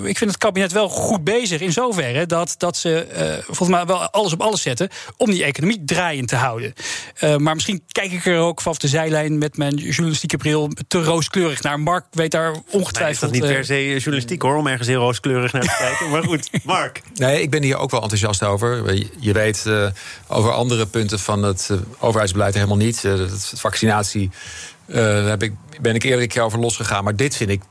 Ik 0.05 0.19
vind 0.19 0.31
het 0.31 0.39
kabinet 0.39 0.73
wel 0.73 0.86
goed 0.88 1.25
bezig 1.25 1.61
in 1.61 1.73
zoverre 1.73 2.27
dat, 2.27 2.55
dat 2.59 2.77
ze 2.77 3.06
uh, 3.17 3.44
volgens 3.44 3.69
mij 3.69 3.87
wel 3.87 4.11
alles 4.11 4.33
op 4.33 4.41
alles 4.41 4.62
zetten 4.62 4.88
om 5.17 5.31
die 5.31 5.44
economie 5.44 5.85
draaiend 5.85 6.29
te 6.29 6.37
houden. 6.37 6.73
Uh, 7.21 7.37
maar 7.37 7.55
misschien 7.55 7.83
kijk 7.93 8.12
ik 8.12 8.27
er 8.27 8.38
ook 8.38 8.61
vanaf 8.61 8.79
de 8.79 8.88
zijlijn 8.88 9.38
met 9.38 9.56
mijn 9.56 9.75
journalistieke 9.75 10.37
bril 10.37 10.71
te 10.88 11.03
rooskleurig 11.03 11.62
naar. 11.62 11.81
Mark 11.81 12.05
weet 12.11 12.31
daar 12.31 12.55
ongetwijfeld. 12.71 13.31
Nee, 13.31 13.41
is 13.41 13.47
dat 13.47 13.49
niet 13.49 13.56
per 13.56 13.65
se 13.65 13.91
journalistiek 13.91 14.43
hoor, 14.43 14.56
om 14.56 14.67
ergens 14.67 14.88
heel 14.88 15.00
rooskleurig 15.00 15.53
naar 15.53 15.62
te 15.62 15.77
kijken. 15.87 16.11
Maar 16.11 16.23
goed, 16.23 16.50
Mark. 16.65 17.03
Nee, 17.15 17.43
ik 17.43 17.50
ben 17.50 17.62
hier 17.62 17.77
ook 17.77 17.91
wel 17.91 18.03
enthousiast 18.03 18.43
over. 18.43 18.94
Je 19.21 19.33
weet 19.33 19.65
uh, 19.67 19.88
over 20.29 20.53
andere 20.53 20.87
punten 20.87 21.19
van 21.19 21.43
het 21.43 21.71
overheidsbeleid 21.99 22.55
helemaal 22.55 22.77
niet. 22.77 23.03
het 23.03 23.53
vaccinatie. 23.55 24.31
daar 24.87 25.25
heb 25.25 25.43
ik, 25.43 25.53
ben 25.81 25.94
ik 25.94 26.03
eerder 26.03 26.23
een 26.23 26.29
keer 26.29 26.43
over 26.43 26.59
losgegaan. 26.59 27.05
Maar 27.05 27.17
dit 27.17 27.37
vind 27.37 27.50
ik 27.50 27.62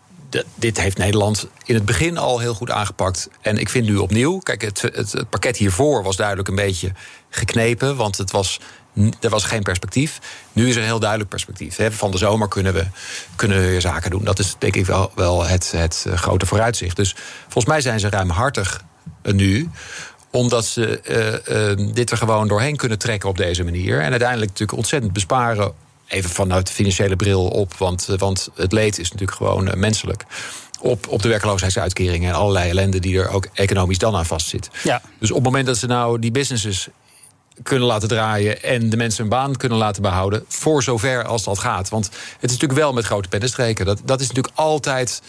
dit 0.56 0.80
heeft 0.80 0.98
Nederland 0.98 1.48
in 1.66 1.76
het 1.76 1.86
begin 1.86 2.18
al 2.18 2.40
heel 2.40 2.54
goed 2.54 2.72
aangepakt. 2.72 3.30
En 3.42 3.58
ik 3.58 3.70
vind 3.70 3.86
nu 3.86 3.96
opnieuw, 3.96 4.40
kijk, 4.40 4.62
het, 4.62 4.82
het, 4.82 5.30
pakket 5.30 5.58
hiervoor 5.58 6.04
was 6.04 6.16
duidelijk 6.16 6.48
een 6.48 6.56
beetje 6.56 6.92
geknepen, 7.30 7.96
want 7.96 8.18
het 8.18 8.32
was 8.32 8.60
er 9.20 9.30
was 9.30 9.44
geen 9.44 9.64
perspectief. 9.64 10.20
Nu 10.54 10.68
is 10.68 10.76
er 10.76 10.82
een 10.82 10.88
heel 10.88 11.00
duidelijk 11.00 11.30
perspectief. 11.30 11.80
Van 11.90 12.12
de 12.12 12.18
zomer 12.18 12.48
kunnen 12.48 12.74
we, 12.74 12.86
kunnen 13.36 13.60
we 13.60 13.66
weer 13.66 13.82
zaken 13.82 14.12
doen. 14.12 14.24
Dat 14.24 14.40
is 14.40 14.56
denk 14.60 14.76
ik 14.76 14.86
wel, 14.86 15.12
wel 15.16 15.46
het, 15.46 15.72
het 15.72 16.06
eh, 16.08 16.18
grote 16.18 16.46
vooruitzicht. 16.46 16.96
Dus 16.96 17.16
volgens 17.44 17.66
mij 17.66 17.82
zijn 17.82 18.00
ze 18.00 18.10
ruimhartig 18.10 18.82
eh, 19.22 19.34
nu 19.34 19.70
omdat 20.32 20.66
ze 20.66 21.02
uh, 21.80 21.94
dit 21.94 22.12
er 22.12 22.18
gewoon 22.18 22.48
doorheen 22.48 22.76
kunnen 22.76 23.00
trekken 23.00 23.30
op 23.30 23.38
deze 23.38 23.64
manier. 23.64 24.02
En 24.02 24.10
uiteindelijk 24.10 24.50
natuurlijk 24.50 24.78
ontzettend 24.78 25.14
besparen 25.14 25.74
even 26.08 26.30
vanuit 26.30 26.68
de 26.68 26.74
financiële 26.74 27.16
bril 27.16 27.48
op, 27.48 27.74
want, 27.74 28.10
eh, 28.10 28.18
want 28.18 28.50
het 28.56 28.72
leed 28.72 29.00
is 29.00 29.12
natuurlijk 29.12 29.38
gewoon 29.38 29.68
eh, 29.68 29.78
menselijk. 29.78 30.26
Op, 30.80 31.08
op 31.08 31.22
de 31.22 31.28
werkloosheidsuitkeringen 31.28 32.30
en 32.30 32.36
allerlei 32.36 32.70
ellende 32.70 33.00
die 33.00 33.20
er 33.20 33.30
ook 33.30 33.48
economisch 33.54 33.98
dan 33.98 34.16
aan 34.16 34.26
vastzit. 34.26 34.70
Ja. 34.84 35.02
Dus 35.20 35.30
op 35.30 35.36
het 35.36 35.46
moment 35.46 35.66
dat 35.66 35.78
ze 35.78 35.88
nou 35.88 36.20
die 36.20 36.32
businesses 36.32 36.88
kunnen 37.64 37.88
laten 37.88 38.08
draaien 38.08 38.64
en 38.64 38.90
de 38.90 38.98
mensen 38.98 39.24
een 39.24 39.30
baan 39.30 39.56
kunnen 39.56 39.78
laten 39.78 40.02
behouden, 40.02 40.46
voor 40.48 40.84
zover 40.84 41.26
als 41.26 41.44
dat 41.44 41.60
gaat. 41.60 41.90
Want 41.90 42.06
het 42.06 42.52
is 42.52 42.52
natuurlijk 42.52 42.80
wel 42.80 42.94
met 42.94 43.06
grote 43.06 43.30
pennenstreken. 43.30 43.86
Dat, 43.86 44.02
dat 44.06 44.22
is 44.22 44.28
natuurlijk 44.28 44.56
altijd. 44.58 45.22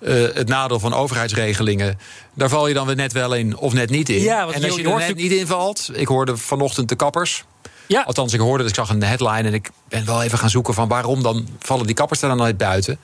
Uh, 0.00 0.34
het 0.34 0.48
nadeel 0.48 0.80
van 0.80 0.94
overheidsregelingen. 0.94 1.98
Daar 2.34 2.48
val 2.48 2.68
je 2.68 2.74
dan 2.74 2.86
weer 2.86 2.96
net 2.96 3.12
wel 3.12 3.34
in 3.34 3.56
of 3.56 3.72
net 3.72 3.90
niet 3.90 4.08
in. 4.08 4.20
Ja, 4.20 4.40
en 4.40 4.46
als 4.46 4.74
je, 4.74 4.82
je 4.82 4.88
er 4.88 4.98
net 4.98 5.16
niet 5.16 5.32
invalt. 5.32 5.90
Ik 5.92 6.06
hoorde 6.06 6.36
vanochtend 6.36 6.88
de 6.88 6.96
kappers. 6.96 7.44
Ja. 7.86 8.02
Althans, 8.02 8.32
ik 8.32 8.40
hoorde, 8.40 8.64
ik 8.64 8.74
zag 8.74 8.88
een 8.88 9.02
headline 9.02 9.48
en 9.48 9.54
ik 9.54 9.70
ben 9.88 10.04
wel 10.04 10.22
even 10.22 10.38
gaan 10.38 10.50
zoeken 10.50 10.74
van 10.74 10.88
waarom 10.88 11.22
dan 11.22 11.48
vallen 11.58 11.86
die 11.86 11.94
kappers 11.94 12.22
er 12.22 12.28
dan 12.28 12.36
nooit 12.36 12.56
buiten. 12.56 12.98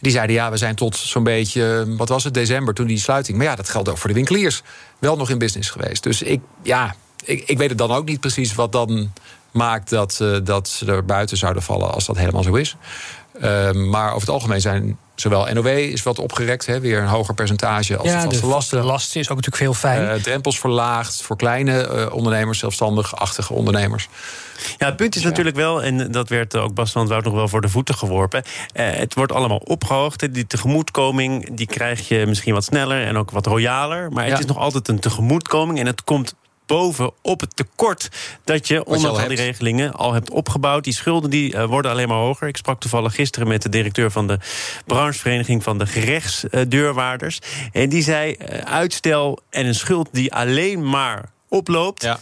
Die 0.00 0.12
zeiden 0.12 0.36
ja, 0.36 0.50
we 0.50 0.56
zijn 0.56 0.74
tot 0.74 0.96
zo'n 0.96 1.22
beetje, 1.22 1.84
wat 1.96 2.08
was 2.08 2.24
het, 2.24 2.34
december 2.34 2.74
toen 2.74 2.86
die 2.86 2.98
sluiting. 2.98 3.36
Maar 3.36 3.46
ja, 3.46 3.54
dat 3.54 3.68
geldt 3.68 3.88
ook 3.88 3.98
voor 3.98 4.08
de 4.08 4.14
winkeliers. 4.14 4.62
Wel 4.98 5.16
nog 5.16 5.30
in 5.30 5.38
business 5.38 5.70
geweest. 5.70 6.02
Dus 6.02 6.22
ik, 6.22 6.40
ja, 6.62 6.94
ik, 7.24 7.42
ik 7.46 7.58
weet 7.58 7.68
het 7.68 7.78
dan 7.78 7.90
ook 7.90 8.04
niet 8.04 8.20
precies 8.20 8.54
wat 8.54 8.72
dan 8.72 9.12
maakt 9.50 9.90
dat, 9.90 10.18
uh, 10.22 10.36
dat 10.42 10.68
ze 10.68 10.86
er 10.86 11.04
buiten 11.04 11.36
zouden 11.36 11.62
vallen 11.62 11.92
als 11.92 12.06
dat 12.06 12.16
helemaal 12.16 12.42
zo 12.42 12.54
is. 12.54 12.76
Ehm, 13.40 13.88
maar 13.88 14.08
over 14.08 14.20
het 14.20 14.28
algemeen 14.30 14.60
zijn 14.60 14.98
zowel 15.14 15.46
NOW 15.52 15.66
is 15.66 16.02
wat 16.02 16.18
opgerekt, 16.18 16.66
hè, 16.66 16.80
weer 16.80 16.98
een 16.98 17.06
hoger 17.06 17.34
percentage 17.34 17.96
als 17.96 18.08
ja, 18.08 18.14
de 18.14 18.22
vaste 18.22 18.40
de 18.40 18.46
lasten. 18.46 18.84
last 18.84 19.16
is 19.16 19.28
ook 19.30 19.36
natuurlijk 19.36 19.62
heel 19.62 19.74
fijn. 19.74 20.08
Eh, 20.08 20.22
drempels 20.22 20.58
verlaagd 20.58 21.22
voor 21.22 21.36
kleine 21.36 21.80
eh, 21.86 22.14
ondernemers, 22.14 22.58
zelfstandig-achtige 22.58 23.52
ondernemers. 23.52 24.08
Ja, 24.78 24.86
het 24.86 24.96
punt 24.96 25.16
is 25.16 25.22
natuurlijk 25.22 25.56
wel, 25.56 25.82
en 25.82 26.10
dat 26.12 26.28
werd 26.28 26.56
ook 26.56 26.74
Bas 26.74 26.92
van 26.92 27.06
Wout 27.06 27.24
nog 27.24 27.34
wel 27.34 27.48
voor 27.48 27.60
de 27.60 27.68
voeten 27.68 27.94
geworpen. 27.94 28.42
Eh, 28.72 28.86
het 28.90 29.14
wordt 29.14 29.32
allemaal 29.32 29.60
opgehoogd. 29.64 30.34
Die 30.34 30.46
tegemoetkoming 30.46 31.56
die 31.56 31.66
krijg 31.66 32.08
je 32.08 32.26
misschien 32.26 32.54
wat 32.54 32.64
sneller 32.64 33.06
en 33.06 33.16
ook 33.16 33.30
wat 33.30 33.46
royaler. 33.46 34.12
Maar 34.12 34.24
het 34.24 34.32
Ja. 34.32 34.38
is 34.38 34.44
nog 34.46 34.58
altijd 34.58 34.88
een 34.88 35.00
tegemoetkoming. 35.00 35.78
En 35.78 35.86
het 35.86 36.04
komt 36.04 36.34
boven 36.66 37.10
op 37.22 37.40
het 37.40 37.56
tekort 37.56 38.08
dat 38.44 38.68
je 38.68 38.84
onder 38.84 39.10
al 39.10 39.28
die 39.28 39.36
regelingen 39.36 39.92
al 39.92 40.12
hebt 40.12 40.30
opgebouwd. 40.30 40.84
Die 40.84 40.92
schulden 40.94 41.30
die 41.30 41.54
eh, 41.56 41.64
worden 41.64 41.90
alleen 41.90 42.08
maar 42.08 42.16
hoger. 42.18 42.48
Ik 42.48 42.56
sprak 42.56 42.80
toevallig 42.80 43.14
gisteren 43.14 43.48
met 43.48 43.62
de 43.62 43.68
directeur 43.68 44.10
van 44.10 44.26
de 44.26 44.38
branchevereniging 44.86 45.62
van 45.62 45.78
de 45.78 45.86
gerechtsdeurwaarders. 45.86 47.38
En 47.72 47.88
die 47.88 48.02
zei: 48.02 48.32
eh, 48.32 48.58
uitstel 48.72 49.38
en 49.50 49.66
een 49.66 49.74
schuld 49.74 50.08
die 50.12 50.34
alleen 50.34 50.88
maar 50.88 51.24
oploopt 51.48 52.02
Ja. 52.02 52.18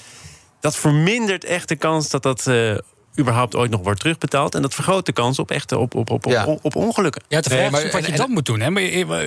dat 0.60 0.76
vermindert 0.76 1.44
echt 1.44 1.68
de 1.68 1.76
kans 1.76 2.08
dat 2.10 2.22
dat 2.22 2.46
eh, 2.46 2.74
überhaupt 3.18 3.56
ooit 3.56 3.70
nog 3.70 3.80
wordt 3.82 4.00
terugbetaald. 4.00 4.54
En 4.54 4.62
dat 4.62 4.74
vergroot 4.74 5.06
de 5.06 5.12
kans 5.12 5.38
op 5.38 5.50
echte 5.50 5.78
op, 5.78 5.94
op, 5.94 6.10
op, 6.10 6.26
op, 6.26 6.32
Ja. 6.32 6.46
op 6.62 6.76
ongelukken. 6.76 7.22
Ja, 7.28 7.40
de 7.40 7.48
Nee, 7.48 7.58
vraag 7.58 7.70
maar- 7.70 7.82
is 7.84 7.92
wat 7.92 8.04
je 8.06 8.12
en- 8.12 8.18
dan 8.18 8.30
moet 8.30 8.46
doen. 8.46 8.60
Hè? 8.60 8.70
Maar 8.70 8.82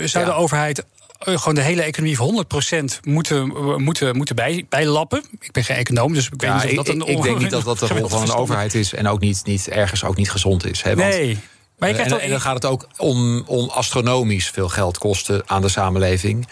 Zou 0.10 0.26
de 0.26 0.32
overheid 0.34 0.86
gewoon 1.20 1.56
de 1.56 1.62
hele 1.62 1.82
economie 1.82 2.16
voor 2.18 2.46
100% 2.80 3.00
moeten, 3.04 3.48
moeten, 3.84 4.16
moeten 4.18 4.36
bij, 4.36 4.66
bijlappen? 4.70 5.24
Ik 5.40 5.52
ben 5.52 5.64
geen 5.64 5.78
econoom, 5.78 6.14
dus 6.14 6.26
ik 6.26 6.32
weet 6.32 6.42
Ja, 6.50 6.56
niet 6.64 6.80
of 6.80 6.86
dat 6.86 6.88
een 6.96 7.02
ik- 7.08 7.22
denk 7.22 7.40
niet 7.40 7.50
dat 7.50 7.64
dat 7.64 7.80
de 7.80 7.88
rol 8.00 8.08
van 8.10 8.22
een 8.22 8.34
overheid 8.34 8.74
is 8.74 8.94
en 8.94 9.08
ook 9.08 9.20
niet, 9.20 9.42
niet 9.46 9.68
ergens 9.68 10.04
ook 10.04 10.16
niet 10.16 10.32
gezond 10.32 10.66
is. 10.66 10.82
Hè, 10.82 10.96
want- 10.96 11.10
Nee. 11.10 11.38
Maar 11.78 11.90
je 11.90 11.96
krijgt 11.96 12.12
en, 12.12 12.18
dan, 12.18 12.26
en 12.28 12.32
dan 12.34 12.42
gaat 12.42 12.54
het 12.54 12.66
ook 12.66 12.88
om, 12.98 13.44
om 13.46 13.70
astronomisch 13.70 14.50
veel 14.50 14.70
geld 14.70 14.98
kosten 14.98 15.42
aan 15.46 15.62
de 15.62 15.70
samenleving. 15.70 16.48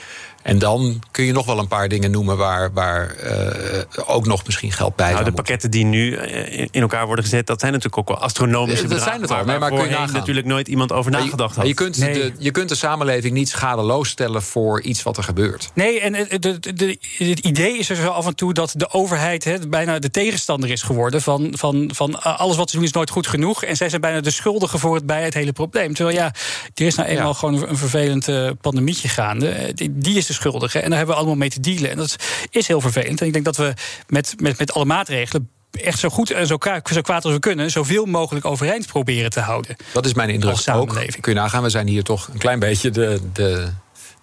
En 0.46 0.60
dan 0.60 1.02
kun 1.12 1.26
je 1.26 1.32
nog 1.32 1.46
wel 1.46 1.60
een 1.60 1.68
paar 1.68 1.88
dingen 1.88 2.12
noemen 2.12 2.38
waar, 2.38 2.74
waar 2.74 3.16
eh, 3.16 3.80
ook 4.06 4.26
nog 4.26 4.46
misschien 4.46 4.72
geld 4.72 4.96
bij 4.96 5.06
Nou, 5.12 5.18
zou 5.18 5.26
de 5.26 5.32
moeten. 5.36 5.44
pakketten 5.44 5.72
die 5.72 5.86
nu 5.86 6.16
eh, 6.16 6.60
in- 6.72 6.82
elkaar 6.82 7.06
worden 7.06 7.24
gezet, 7.26 7.48
dat 7.48 7.60
zijn 7.60 7.72
natuurlijk 7.72 7.98
ook 8.00 8.08
wel 8.18 8.26
astronomische 8.26 8.88
Dat 8.88 8.90
bedragen. 8.98 9.10
zijn 9.12 9.22
het 9.22 9.30
al, 9.32 9.36
waar- 9.38 9.46
nee, 9.46 9.60
maar 9.60 9.70
kun 9.72 9.90
je 10.08 10.12
natuurlijk 10.12 10.48
nooit 10.48 10.68
iemand 10.68 10.92
over 10.92 11.12
Maar 11.12 11.20
je- 11.20 11.26
nagedacht 11.26 11.56
maar 11.56 11.66
had. 11.66 11.68
je, 11.68 11.74
kunt 11.84 11.98
Nee. 11.98 12.14
de, 12.14 12.32
je 12.38 12.52
kunt 12.52 12.70
de 12.70 12.76
samenleving 12.76 13.34
niet 13.34 13.50
schadeloos 13.50 14.10
stellen 14.10 14.42
voor 14.44 14.82
iets 14.82 15.04
wat 15.04 15.18
er 15.18 15.24
gebeurt. 15.24 15.70
Nee, 15.74 16.00
en 16.00 16.14
het, 16.14 16.42
de, 16.42 16.60
de, 16.60 16.74
de- 16.74 16.98
het 17.18 17.40
idee 17.40 17.78
is 17.78 17.90
er 17.90 17.96
zo 17.96 18.08
af 18.08 18.26
en 18.26 18.36
toe 18.36 18.54
dat 18.54 18.74
de 18.76 18.90
overheid 18.92 19.44
hè, 19.44 19.68
bijna 19.68 20.00
de 20.00 20.12
tegenstander 20.12 20.70
is 20.72 20.82
geworden 20.82 21.22
van, 21.22 21.48
van, 21.58 21.90
van 21.94 22.20
eh, 22.20 22.40
alles 22.40 22.56
wat 22.58 22.70
ze 22.70 22.76
doen 22.76 22.86
is 22.86 22.92
nooit 22.92 23.10
goed 23.10 23.28
genoeg. 23.28 23.64
En 23.64 23.76
zij 23.76 23.90
zijn 23.90 24.02
bijna 24.02 24.22
de 24.22 24.32
schuldigen 24.32 24.80
voor 24.80 24.96
het 24.96 25.06
bij 25.06 25.24
het 25.24 25.34
hele 25.34 25.52
probleem. 25.52 25.94
Terwijl 25.94 26.18
ja, 26.18 26.26
er 26.74 26.86
is 26.86 26.96
nou 26.96 27.10
eenmaal 27.10 27.28
Ja. 27.28 27.34
gewoon 27.34 27.68
een 27.70 27.78
vervelend 27.78 28.28
eh, 28.28 28.50
pandemietje 28.62 29.08
gaande. 29.08 29.50
Eh, 29.50 29.74
Die, 29.74 29.92
die 29.98 30.18
is 30.18 30.26
de 30.26 30.34
schuldige. 30.36 30.80
En 30.80 30.88
daar 30.90 30.98
hebben 30.98 31.16
we 31.16 31.22
allemaal 31.22 31.40
mee 31.40 31.50
te 31.50 31.60
dealen. 31.60 31.90
En 31.90 31.98
dat 31.98 32.16
is 32.50 32.68
heel 32.68 32.82
vervelend. 32.82 33.22
En 33.22 33.28
ik 33.28 33.34
denk 33.34 33.46
dat 33.46 33.58
we 33.58 33.74
met, 34.08 34.34
met, 34.38 34.58
met 34.58 34.74
alle 34.74 34.86
maatregelen 34.86 35.50
echt 35.72 36.00
zo 36.00 36.10
goed 36.10 36.32
en 36.32 36.48
zo, 36.48 36.58
zo 36.94 37.02
kwaad 37.02 37.26
als 37.26 37.34
we 37.34 37.40
kunnen, 37.40 37.72
zoveel 37.72 38.06
mogelijk 38.06 38.46
overeind 38.46 38.88
proberen 38.88 39.30
te 39.30 39.40
houden. 39.40 39.76
Dat 39.94 40.06
is 40.06 40.14
mijn 40.14 40.30
indruk 40.30 40.58
ook. 40.74 40.94
Kun 41.20 41.34
je 41.34 41.40
nagaan, 41.40 41.64
we 41.64 41.70
zijn 41.70 41.88
hier 41.88 42.04
toch 42.04 42.28
een 42.34 42.40
klein 42.40 42.60
beetje 42.60 42.90
de, 42.90 43.20
de, 43.34 43.68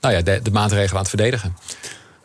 nou 0.01 0.15
ja, 0.15 0.21
de, 0.23 0.41
de 0.43 0.51
maatregelen 0.51 0.93
aan 0.93 0.99
het 0.99 1.09
verdedigen. 1.09 1.57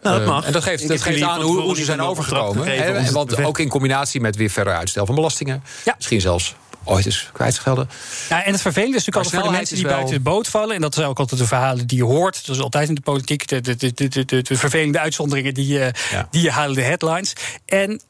Nou, 0.02 0.16
dat 0.20 0.28
Eh, 0.28 0.34
mag. 0.34 0.46
en 0.46 0.52
dat 0.52 0.64
geeft, 0.64 0.88
dat 0.88 1.02
geeft 1.02 1.22
aan 1.22 1.42
hoe, 1.42 1.76
ze 1.76 1.84
zijn 1.84 2.02
overgekomen. 2.02 3.12
want 3.14 3.44
ook 3.44 3.60
in 3.60 3.70
combinatie 3.70 4.22
met 4.22 4.36
weer 4.36 4.50
verder 4.50 4.76
uitstel 4.76 5.06
van 5.06 5.16
belastingen. 5.16 5.64
Ja. 5.86 5.94
Misschien 5.96 6.22
zelfs 6.22 6.56
ooit 6.88 7.06
eens 7.06 7.30
kwijtschelden. 7.34 7.90
Ja, 8.30 8.44
en 8.44 8.52
het 8.52 8.62
vervelende 8.62 8.98
is 8.98 9.06
natuurlijk 9.06 9.26
altijd 9.26 9.44
voor 9.44 9.52
de 9.52 9.58
mensen 9.58 9.76
die 9.76 9.86
wel- 9.86 9.94
buiten 9.96 10.16
de 10.16 10.22
boot 10.22 10.48
vallen. 10.48 10.76
En 10.76 10.82
dat 10.82 10.94
zijn 10.94 11.08
ook 11.08 11.20
altijd 11.20 11.40
de 11.40 11.48
verhalen 11.48 11.88
die 11.88 11.98
je 11.98 12.04
hoort. 12.04 12.46
Dat 12.46 12.56
is 12.56 12.62
altijd 12.62 12.90
in 12.90 12.96
de 12.96 13.02
politiek. 13.02 13.48
De, 13.48 13.62
de, 13.62 13.76
de, 13.76 13.94
de, 13.94 14.26
de, 14.26 14.42
de 14.42 14.58
vervelende 14.58 15.00
uitzonderingen 15.00 15.54
die, 15.54 15.80
eh, 15.80 15.94
Ja. 16.12 16.28
die 16.32 16.52
halen 16.52 16.76
de 16.76 16.82
headlines. 16.84 17.34
En 17.66 18.02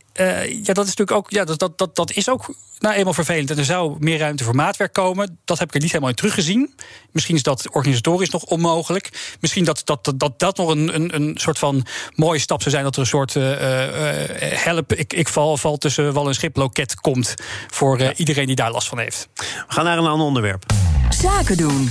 ja, 0.63 0.73
dat 0.73 0.85
is 0.85 0.95
natuurlijk 0.95 1.11
ook, 1.11 1.31
ja, 1.31 1.43
dat, 1.43 1.59
dat, 1.59 1.77
dat, 1.77 1.95
dat 1.95 2.11
is 2.11 2.29
ook 2.29 2.49
nou 2.79 2.95
eenmaal 2.95 3.13
vervelend. 3.13 3.51
En 3.51 3.57
er 3.57 3.65
zou 3.65 3.95
meer 3.99 4.17
ruimte 4.17 4.43
voor 4.43 4.55
maatwerk 4.55 4.93
komen. 4.93 5.39
Dat 5.45 5.59
heb 5.59 5.67
ik 5.67 5.73
er 5.73 5.79
niet 5.79 5.89
helemaal 5.89 6.09
in 6.09 6.15
teruggezien. 6.15 6.75
Misschien 7.11 7.35
is 7.35 7.43
dat 7.43 7.69
organisatorisch 7.69 8.29
nog 8.29 8.43
onmogelijk. 8.43 9.35
Misschien 9.39 9.63
dat 9.63 9.81
dat, 9.83 10.05
dat, 10.05 10.19
dat, 10.19 10.39
dat 10.39 10.57
nog 10.57 10.69
een, 10.69 10.95
een, 10.95 11.15
een 11.15 11.31
soort 11.37 11.59
van 11.59 11.85
mooie 12.15 12.39
stap 12.39 12.59
zou 12.59 12.71
zijn. 12.71 12.83
Dat 12.83 12.95
er 12.95 13.01
een 13.01 13.07
soort 13.07 13.35
eh, 13.35 14.51
eh, 14.51 14.63
help, 14.63 14.93
ik, 14.93 15.13
ik 15.13 15.27
val, 15.27 15.57
val 15.57 15.77
tussen 15.77 16.13
wal 16.13 16.27
en 16.27 16.33
schip 16.33 16.55
loket 16.55 16.95
komt. 16.95 17.35
Voor 17.67 17.99
eh, 17.99 18.09
iedereen 18.15 18.45
die 18.45 18.55
daar 18.55 18.71
last 18.71 18.87
van 18.87 18.99
heeft. 18.99 19.27
We 19.35 19.43
gaan 19.67 19.85
naar 19.85 19.97
een 19.97 20.05
ander 20.05 20.27
onderwerp. 20.27 20.65
Zaken 21.09 21.57
doen. 21.57 21.89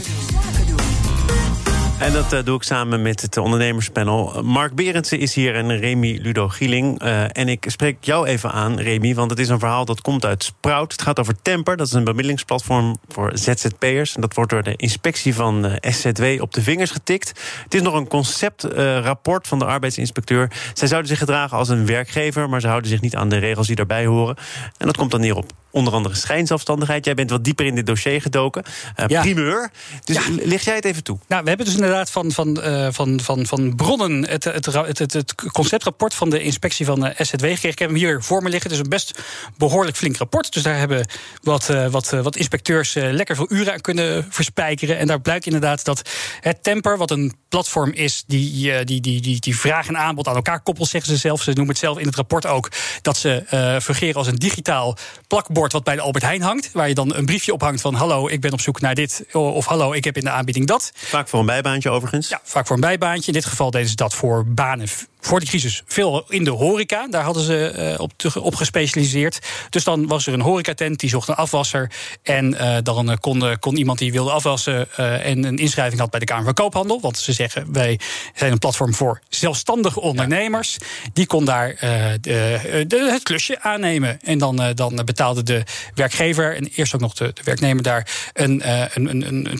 En 1.98 2.12
dat 2.12 2.32
eh, 2.32 2.44
doe 2.44 2.56
ik 2.56 2.62
samen 2.62 3.02
met 3.02 3.22
het 3.22 3.36
ondernemerspanel. 3.36 4.42
Mark 4.42 4.74
Berendsen 4.74 5.18
is 5.18 5.34
hier 5.34 5.54
en 5.54 5.78
Remy 5.78 6.18
Ludo 6.22 6.48
Gieling. 6.48 7.00
Eh, 7.00 7.22
en 7.22 7.48
ik 7.48 7.64
spreek 7.68 7.96
jou 8.00 8.26
even 8.26 8.52
aan, 8.52 8.80
Remy, 8.80 9.14
want 9.14 9.30
het 9.30 9.38
is 9.38 9.48
een 9.48 9.58
verhaal 9.58 9.84
dat 9.84 10.00
komt 10.00 10.24
uit 10.24 10.44
Sprout. 10.44 10.92
Het 10.92 11.02
gaat 11.02 11.18
over 11.18 11.42
Temper, 11.42 11.76
dat 11.76 11.86
is 11.86 11.92
een 11.92 12.04
bemiddelingsplatform 12.04 12.96
voor 13.08 13.30
ZZP'ers. 13.34 14.14
En 14.14 14.20
dat 14.20 14.34
wordt 14.34 14.50
door 14.50 14.62
de 14.62 14.76
inspectie 14.76 15.34
van 15.34 15.66
eh, 15.66 15.92
SZW 15.92 16.42
op 16.42 16.54
de 16.54 16.62
vingers 16.62 16.90
getikt. 16.90 17.28
Het 17.62 17.74
is 17.74 17.82
nog 17.82 17.94
een 17.94 18.08
conceptrapport 18.08 19.46
van 19.46 19.58
de 19.58 19.64
arbeidsinspecteur. 19.64 20.50
Zij 20.74 20.88
zouden 20.88 21.10
zich 21.10 21.18
gedragen 21.18 21.56
als 21.56 21.68
een 21.68 21.86
werkgever, 21.86 22.48
maar 22.48 22.60
ze 22.60 22.68
houden 22.68 22.90
zich 22.90 23.00
niet 23.00 23.16
aan 23.16 23.28
de 23.28 23.38
regels 23.38 23.66
die 23.66 23.76
daarbij 23.76 24.06
horen. 24.06 24.36
En 24.78 24.86
dat 24.86 24.96
komt 24.96 25.10
dan 25.10 25.20
neer 25.20 25.36
op 25.36 25.52
onder 25.76 25.92
andere 25.92 26.14
schijnzelfstandigheid. 26.14 27.04
Jij 27.04 27.14
bent 27.14 27.30
wat 27.30 27.44
dieper 27.44 27.66
in 27.66 27.74
dit 27.74 27.86
dossier 27.86 28.20
gedoken. 28.20 28.62
Eh, 28.94 29.04
Ja. 29.08 29.20
Primeur. 29.20 29.70
Dus 30.04 30.16
Ja. 30.16 30.22
licht 30.44 30.64
jij 30.64 30.74
het 30.74 30.84
even 30.84 31.02
toe? 31.02 31.18
Nou, 31.28 31.42
we 31.42 31.48
hebben 31.48 31.66
dus 31.66 31.74
inderdaad 31.74 32.10
van, 32.10 32.32
van, 32.32 32.62
eh, 32.62 32.88
van, 32.90 33.20
van, 33.20 33.46
van 33.46 33.74
bronnen 33.74 34.28
het, 34.28 34.44
het, 34.44 34.66
het, 34.66 34.98
het, 34.98 35.12
het 35.12 35.34
conceptrapport 35.52 36.14
van 36.14 36.30
de 36.30 36.42
inspectie 36.42 36.86
van 36.86 37.00
de 37.00 37.14
SZW 37.18 37.34
gekregen. 37.44 37.68
Ik 37.68 37.78
heb 37.78 37.88
hem 37.88 37.98
hier 37.98 38.22
voor 38.22 38.42
me 38.42 38.48
liggen. 38.48 38.70
Het 38.70 38.78
is 38.78 38.84
een 38.84 38.90
best 38.90 39.20
behoorlijk 39.56 39.96
flink 39.96 40.16
rapport. 40.16 40.52
Dus 40.52 40.62
daar 40.62 40.78
hebben 40.78 41.06
wat, 41.42 41.68
eh, 41.68 41.86
wat, 41.86 42.10
wat 42.10 42.36
inspecteurs 42.36 42.94
lekker 42.94 43.36
veel 43.36 43.52
uren 43.52 43.72
aan 43.72 43.80
kunnen 43.80 44.26
verspijkeren. 44.30 44.98
En 44.98 45.06
daar 45.06 45.20
blijkt 45.20 45.46
inderdaad 45.46 45.84
dat 45.84 46.02
het 46.40 46.62
Temper, 46.62 46.96
wat 46.98 47.10
een 47.10 47.34
platform 47.48 47.92
is 47.92 48.24
die, 48.26 48.84
die, 48.84 49.00
die, 49.00 49.20
die, 49.20 49.40
die 49.40 49.58
vraag 49.58 49.88
en 49.88 49.98
aanbod 49.98 50.28
aan 50.28 50.34
elkaar 50.34 50.60
koppelt, 50.60 50.88
zeggen 50.88 51.12
ze 51.12 51.18
zelf. 51.18 51.42
Ze 51.42 51.50
noemen 51.50 51.68
het 51.68 51.78
zelf 51.78 51.98
in 51.98 52.06
het 52.06 52.16
rapport 52.16 52.46
ook 52.46 52.68
dat 53.02 53.16
ze 53.16 53.44
eh 53.48 53.76
fungeren 53.80 54.14
als 54.14 54.26
een 54.26 54.36
digitaal 54.36 54.96
plakbord 55.26 55.65
wat 55.72 55.84
bij 55.84 55.94
de 55.94 56.00
Albert 56.00 56.24
Heijn 56.24 56.42
hangt. 56.42 56.70
Waar 56.72 56.88
je 56.88 56.94
dan 56.94 57.14
een 57.14 57.24
briefje 57.24 57.52
ophangt 57.52 57.80
van 57.80 57.94
hallo, 57.94 58.28
ik 58.28 58.40
ben 58.40 58.52
op 58.52 58.60
zoek 58.60 58.80
naar 58.80 58.94
dit. 58.94 59.24
Of 59.32 59.66
hallo, 59.66 59.92
ik 59.92 60.04
heb 60.04 60.16
in 60.16 60.24
de 60.24 60.30
aanbieding 60.30 60.66
dat. 60.66 60.92
Vaak 60.94 61.28
voor 61.28 61.40
een 61.40 61.46
bijbaantje 61.46 61.90
overigens. 61.90 62.28
Ja, 62.28 62.40
vaak 62.44 62.66
voor 62.66 62.76
een 62.76 62.82
bijbaantje. 62.82 63.26
In 63.26 63.32
dit 63.32 63.44
geval 63.44 63.70
deden 63.70 63.88
ze 63.88 63.94
dat 63.94 64.14
voor 64.14 64.46
banen 64.46 64.88
voor 65.20 65.40
de 65.40 65.46
crisis. 65.46 65.82
Veel 65.86 66.24
in 66.28 66.44
de 66.44 66.50
horeca, 66.50 67.06
daar 67.08 67.22
hadden 67.22 67.42
ze 67.42 67.68
eh, 67.68 68.00
op, 68.00 68.12
op 68.40 68.54
gespecialiseerd. 68.54 69.38
Dus 69.70 69.84
dan 69.84 70.06
was 70.06 70.26
er 70.26 70.32
een 70.32 70.40
horecatent, 70.40 71.00
die 71.00 71.10
zocht 71.10 71.28
een 71.28 71.34
afwasser. 71.34 71.90
En 72.22 72.58
eh, 72.58 72.76
dan 72.82 73.10
eh, 73.10 73.16
kon, 73.20 73.58
kon 73.60 73.76
iemand 73.76 73.98
die 73.98 74.12
wilde 74.12 74.30
afwassen... 74.30 74.96
en 74.96 75.44
een 75.44 75.58
inschrijving 75.58 76.00
had 76.00 76.10
bij 76.10 76.20
de 76.20 76.26
Kamer 76.26 76.44
van 76.44 76.54
Koophandel. 76.54 77.00
Want 77.00 77.18
ze 77.18 77.32
zeggen, 77.32 77.72
wij 77.72 78.00
zijn 78.34 78.52
een 78.52 78.58
platform 78.58 78.94
voor 78.94 79.20
zelfstandige 79.28 80.00
ondernemers. 80.00 80.76
Die 81.12 81.26
kon 81.26 81.44
daar 81.44 81.76
de, 82.20 82.84
de- 82.88 83.10
het 83.10 83.22
klusje 83.22 83.60
aannemen. 83.60 84.18
En 84.22 84.38
dan, 84.38 84.72
dan 84.74 85.02
betaalde 85.04 85.42
de 85.42 85.62
werkgever 85.94 86.56
en 86.56 86.66
eerst 86.74 86.94
ook 86.94 87.00
nog 87.00 87.14
de, 87.14 87.30
de 87.34 87.42
werknemer 87.44 87.82
daar... 87.82 88.30
een, 88.32 88.62
een, 88.94 89.26
een, 89.26 89.58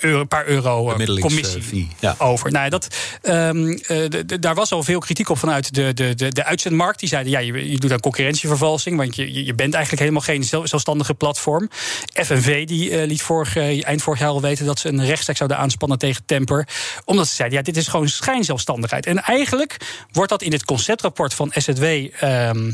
een, 0.00 0.28
paar 0.28 0.46
euro 0.46 0.96
commissie 1.20 1.88
ja. 2.00 2.14
over. 2.18 2.52
Nou, 2.52 2.68
dat, 2.68 2.88
ehm, 3.22 3.68
eh, 3.70 4.22
daar 4.40 4.54
was 4.54 4.72
al 4.72 4.82
veel 4.82 4.97
kritiek 5.00 5.28
op 5.28 5.38
vanuit 5.38 5.74
de, 5.74 5.94
de, 5.94 6.14
de, 6.14 6.28
de 6.28 6.44
uitzendmarkt. 6.44 7.00
Die 7.00 7.08
zeiden, 7.08 7.32
ja, 7.32 7.38
je, 7.38 7.70
je 7.70 7.78
doet 7.78 7.92
aan 7.92 8.00
concurrentievervalsing... 8.00 8.96
want 8.96 9.16
je, 9.16 9.44
je- 9.44 9.54
bent 9.54 9.72
eigenlijk 9.74 10.02
helemaal 10.02 10.22
geen 10.22 10.44
zelf- 10.44 10.68
zelfstandige 10.68 11.14
platform. 11.14 11.68
FNV 12.12 12.66
die, 12.66 12.90
eh, 12.90 13.06
liet 13.06 13.22
vorig, 13.22 13.56
eh, 13.56 13.86
eind 13.86 14.02
vorig 14.02 14.18
jaar 14.20 14.28
al 14.28 14.40
weten... 14.40 14.66
dat 14.66 14.78
ze 14.78 14.88
een 14.88 15.04
rechtszaak 15.04 15.36
zouden 15.36 15.58
aanspannen 15.58 15.98
tegen 15.98 16.22
Temper. 16.26 16.68
Omdat 17.04 17.28
ze 17.28 17.34
zeiden, 17.34 17.58
ja, 17.58 17.64
dit 17.64 17.76
is 17.76 17.88
gewoon 17.88 18.08
schijnzelfstandigheid. 18.08 19.06
En 19.06 19.22
eigenlijk 19.22 19.76
wordt 20.12 20.30
dat 20.30 20.42
in 20.42 20.50
dit 20.50 20.64
conceptrapport 20.64 21.34
van 21.34 21.50
SZW... 21.54 21.84
ehm, 21.84 22.72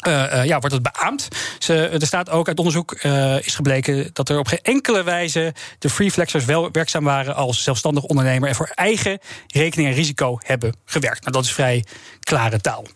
eh, 0.00 0.40
eh, 0.40 0.46
ja, 0.46 0.58
wordt 0.58 0.74
het 0.74 0.92
beaamd. 0.92 1.28
Ze, 1.58 1.74
er 1.74 2.06
staat 2.06 2.30
ook 2.30 2.48
uit 2.48 2.58
onderzoek 2.58 2.92
eh, 2.92 3.46
is 3.46 3.54
gebleken 3.54 4.10
dat 4.12 4.28
er 4.28 4.38
op 4.38 4.46
geen 4.46 4.62
enkele 4.62 5.02
wijze 5.02 5.54
de 5.78 5.90
freeflexers 5.90 6.44
wel 6.44 6.70
werkzaam 6.72 7.04
waren 7.04 7.34
als 7.34 7.62
zelfstandig 7.62 8.04
ondernemer 8.04 8.48
en 8.48 8.54
voor 8.54 8.70
eigen 8.74 9.18
rekening 9.46 9.88
en 9.88 9.94
risico 9.94 10.38
hebben 10.42 10.74
gewerkt. 10.84 11.20
Nou, 11.20 11.32
dat 11.32 11.44
is 11.44 11.52
vrij 11.52 11.84
klare 12.20 12.60
taal. 12.60 12.86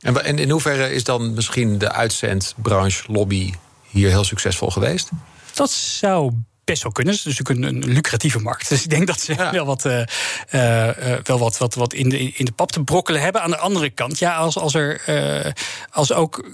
En, 0.00 0.24
en 0.24 0.38
in 0.38 0.50
hoeverre 0.50 0.92
is 0.92 1.04
dan 1.04 1.34
misschien 1.34 1.78
de 1.78 1.92
uitzendbranche 1.92 3.12
lobby 3.12 3.52
hier 3.90 4.08
heel 4.08 4.24
succesvol 4.24 4.70
geweest? 4.70 5.08
Dat 5.54 5.70
zou 5.70 6.32
best 6.68 6.82
wel 6.82 6.92
kunnen. 6.92 7.14
Het 7.14 7.26
is 7.26 7.36
natuurlijk 7.36 7.74
een, 7.74 7.82
een 7.82 7.92
lucratieve 7.92 8.38
markt. 8.38 8.68
Dus 8.68 8.82
ik 8.82 8.90
denk 8.90 9.06
dat 9.06 9.20
ze 9.20 9.50
wel, 9.52 9.66
wat, 9.66 9.84
uh, 9.84 10.00
uh, 10.50 10.88
wel 11.22 11.38
wat, 11.38 11.58
wat, 11.58 11.74
wat 11.74 11.92
in, 11.92 12.08
de, 12.08 12.18
in 12.18 12.44
de 12.44 12.52
pap 12.52 12.72
te 12.72 12.82
brokkelen 12.82 13.20
hebben. 13.20 13.42
Aan 13.42 13.50
de 13.50 13.58
andere 13.58 13.90
kant, 13.90 14.18
ja, 14.18 14.36
als, 14.36 14.58
als 14.58 14.74
er 14.74 15.00
als 15.90 16.12
ook. 16.12 16.44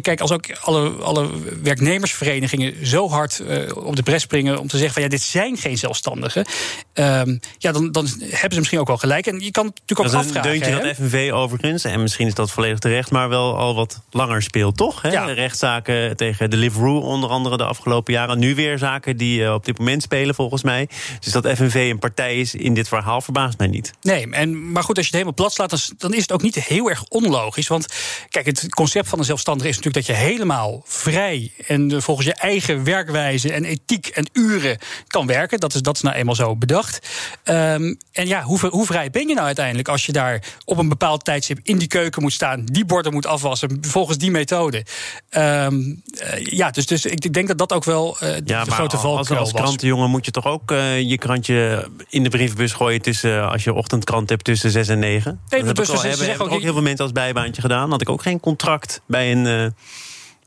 Kijk, 0.00 0.20
als 0.20 0.32
ook 0.32 0.58
alle, 0.60 0.90
alle 0.90 1.30
werknemersverenigingen 1.62 2.86
zo 2.86 3.08
hard 3.08 3.42
op 3.74 3.96
de 3.96 4.02
bres 4.02 4.22
springen 4.22 4.58
om 4.58 4.68
te 4.68 4.76
zeggen 4.76 4.94
van 4.94 5.02
ja, 5.02 5.08
dit 5.08 5.22
zijn 5.22 5.56
geen 5.56 5.78
zelfstandigen. 5.78 6.44
Ehm, 6.92 7.36
ja, 7.58 7.72
dan, 7.72 7.92
dan 7.92 8.06
hebben 8.18 8.52
ze 8.52 8.58
misschien 8.58 8.78
ook 8.78 8.86
wel 8.86 8.96
gelijk. 8.96 9.26
En 9.26 9.40
je 9.40 9.50
kan 9.50 9.64
natuurlijk 9.64 10.00
ook 10.00 10.06
afvragen. 10.06 10.32
Dat 10.32 10.44
is 10.44 10.52
een 10.52 10.60
deuntje 10.60 10.86
dat 10.86 10.96
FNV 10.96 11.30
overigens, 11.32 11.84
en 11.84 12.02
misschien 12.02 12.26
is 12.26 12.34
dat 12.34 12.50
volledig 12.50 12.78
terecht, 12.78 13.10
maar 13.10 13.28
wel 13.28 13.56
al 13.58 13.74
wat 13.74 14.00
langer 14.10 14.42
speelt, 14.42 14.76
toch? 14.76 15.02
Hè? 15.02 15.10
Ja. 15.10 15.24
Rechtszaken 15.24 16.16
tegen 16.16 16.50
de 16.50 16.56
Deliveroo 16.56 17.00
onder 17.00 17.30
andere 17.30 17.56
de 17.56 17.64
afgelopen 17.64 18.12
jaren. 18.12 18.38
Nu 18.38 18.54
weer 18.54 18.78
zaken 18.78 19.16
die 19.16 19.51
op 19.54 19.64
dit 19.64 19.78
moment 19.78 20.02
spelen, 20.02 20.34
volgens 20.34 20.62
mij. 20.62 20.88
Dus 21.20 21.32
dat 21.32 21.46
FNV 21.46 21.88
een 21.90 21.98
partij 21.98 22.38
is 22.38 22.54
in 22.54 22.74
dit 22.74 22.88
verhaal 22.88 23.20
verbaast 23.20 23.58
mij 23.58 23.66
niet. 23.66 23.92
Nee, 24.02 24.30
en, 24.30 24.72
maar 24.72 24.82
goed, 24.82 24.96
als 24.96 25.06
je 25.06 25.16
het 25.16 25.20
helemaal 25.20 25.34
plat 25.34 25.52
slaat, 25.52 25.92
dan, 25.98 26.14
is 26.14 26.20
het 26.20 26.32
ook 26.32 26.42
niet 26.42 26.54
heel 26.54 26.90
erg 26.90 27.04
onlogisch. 27.08 27.68
Want 27.68 27.86
kijk, 28.28 28.46
het 28.46 28.68
concept 28.68 29.08
van 29.08 29.18
een 29.18 29.24
zelfstandige 29.24 29.68
is 29.68 29.76
natuurlijk 29.76 30.06
dat 30.06 30.16
je 30.16 30.22
helemaal 30.22 30.82
vrij 30.84 31.52
en 31.66 32.02
volgens 32.02 32.26
je 32.26 32.34
eigen 32.34 32.84
werkwijze 32.84 33.52
en 33.52 33.64
ethiek 33.64 34.06
en 34.06 34.28
uren 34.32 34.78
kan 35.06 35.26
werken. 35.26 35.60
Dat 35.60 35.74
is, 35.74 35.82
dat 35.82 35.96
is 35.96 36.02
nou 36.02 36.16
eenmaal 36.16 36.34
zo 36.34 36.56
bedacht. 36.56 37.08
Um, 37.44 37.98
en 38.12 38.26
ja, 38.26 38.42
hoe, 38.42 38.66
hoe 38.68 38.86
vrij 38.86 39.10
ben 39.10 39.28
je 39.28 39.34
nou 39.34 39.46
uiteindelijk 39.46 39.88
als 39.88 40.06
je 40.06 40.12
daar 40.12 40.42
op 40.64 40.78
een 40.78 40.88
bepaald 40.88 41.24
tijdstip 41.24 41.58
in 41.62 41.78
die 41.78 41.88
keuken 41.88 42.22
moet 42.22 42.32
staan, 42.32 42.64
die 42.64 42.84
borden 42.84 43.12
moet 43.12 43.26
afwassen 43.26 43.78
volgens 43.80 44.18
die 44.18 44.30
methode? 44.30 44.84
Um, 45.30 46.02
ja, 46.42 46.70
dus, 46.70 46.86
dus 46.86 47.04
ik 47.04 47.32
denk 47.32 47.48
dat 47.48 47.58
dat 47.58 47.72
ook 47.72 47.84
wel 47.84 48.14
uh, 48.14 48.20
de, 48.20 48.42
ja, 48.44 48.64
de 48.64 48.70
grote 48.70 48.98
valkuil. 48.98 49.38
Als 49.40 49.41
krantenjongen 49.50 50.10
moet 50.10 50.24
je 50.24 50.30
toch 50.30 50.46
ook 50.46 50.70
uh, 50.70 51.00
je 51.00 51.18
krantje 51.18 51.88
in 52.08 52.22
de 52.22 52.28
brievenbus 52.28 52.72
gooien 52.72 53.02
tussen 53.02 53.50
als 53.50 53.64
je 53.64 53.72
ochtendkrant 53.72 54.28
hebt 54.28 54.44
tussen 54.44 54.70
6 54.70 54.88
en 54.88 54.98
9? 54.98 55.40
Nee, 55.48 55.60
dat 55.64 55.76
heb 55.76 55.86
ik 55.86 55.94
al, 55.94 56.02
hebben, 56.02 56.28
hebben 56.28 56.46
ook, 56.46 56.52
ook 56.52 56.60
heel 56.60 56.72
veel 56.72 56.82
mensen 56.82 57.04
als 57.04 57.12
bijbaantje 57.12 57.62
gedaan. 57.62 57.90
Had 57.90 58.00
ik 58.00 58.08
ook 58.08 58.22
geen 58.22 58.40
contract 58.40 59.00
bij 59.06 59.32
een. 59.32 59.46
Uh, 59.46 59.66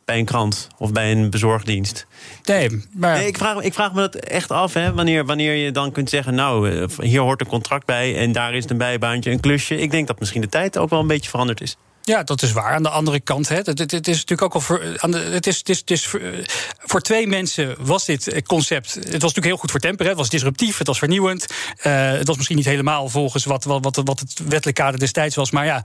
bij 0.06 0.20
een 0.20 0.26
krant 0.26 0.68
of 0.78 0.92
bij 0.92 1.12
een 1.12 1.30
bezorgdienst. 1.30 2.08
Nee, 2.44 2.84
maar... 2.94 3.18
Nee, 3.18 3.28
ik, 3.28 3.38
vraag, 3.38 3.62
ik 3.62 3.74
vraag 3.74 3.94
me 3.94 4.02
dat 4.02 4.16
echt 4.16 4.52
af, 4.52 4.74
hè, 4.74 4.94
wanneer, 4.94 5.26
wanneer 5.26 5.54
je 5.54 5.72
dan 5.72 5.92
kunt 5.92 6.10
zeggen... 6.10 6.36
nou, 6.36 6.88
hier 7.02 7.22
hoort 7.22 7.42
een 7.42 7.48
contract 7.48 7.86
bij 7.86 8.18
en 8.18 8.32
daar 8.32 8.54
is 8.54 8.70
een 8.70 8.78
bijbaantje, 8.78 9.32
een 9.32 9.40
klusje. 9.40 9.78
Ik 9.78 9.92
denk 9.92 10.08
dat 10.08 10.20
misschien 10.20 10.42
de 10.42 10.50
tijd 10.50 10.78
ook 10.78 10.90
wel 10.90 11.00
een 11.00 11.08
beetje 11.08 11.30
veranderd 11.30 11.62
is. 11.62 11.78
Ja, 12.06 12.24
dat 12.24 12.42
is 12.42 12.52
waar. 12.52 12.74
Aan 12.74 12.84
de 12.84 12.90
andere 12.90 13.20
kant, 13.20 13.50
het, 13.50 13.68
het, 13.68 13.94
is 13.94 14.16
natuurlijk 14.16 14.42
ook 14.42 14.54
al 14.54 14.62
voor. 14.62 14.98
Aan 14.98 15.12
de, 15.12 15.18
het 15.18 15.48
is, 15.48 15.58
het 15.58 15.70
is, 15.70 15.80
het 15.80 15.92
is 15.92 16.08
voor, 16.08 16.22
voor, 16.78 17.02
twee 17.02 17.28
mensen 17.28 17.76
was 17.80 18.06
dit 18.06 18.44
concept. 18.48 18.94
Het 18.94 19.04
was 19.04 19.12
natuurlijk 19.12 19.46
heel 19.46 19.58
goed 19.58 19.72
voor 19.72 19.80
Temper. 19.80 20.08
Het 20.08 20.18
was 20.18 20.30
disruptief, 20.30 20.78
het 20.78 20.88
was 20.88 20.98
vernieuwend. 20.98 21.46
Uh, 21.84 22.12
het 22.12 22.28
was 22.28 22.36
misschien 22.36 22.58
niet 22.58 22.66
helemaal 22.66 23.10
volgens 23.10 23.46
wat, 23.46 23.64
wat, 23.64 23.84
wat, 23.84 24.02
wat 24.04 24.20
het 24.20 24.40
wettelijk 24.48 24.78
kader 24.78 25.00
destijds 25.00 25.36
was. 25.36 25.52
Maar 25.52 25.66
ja, 25.66 25.84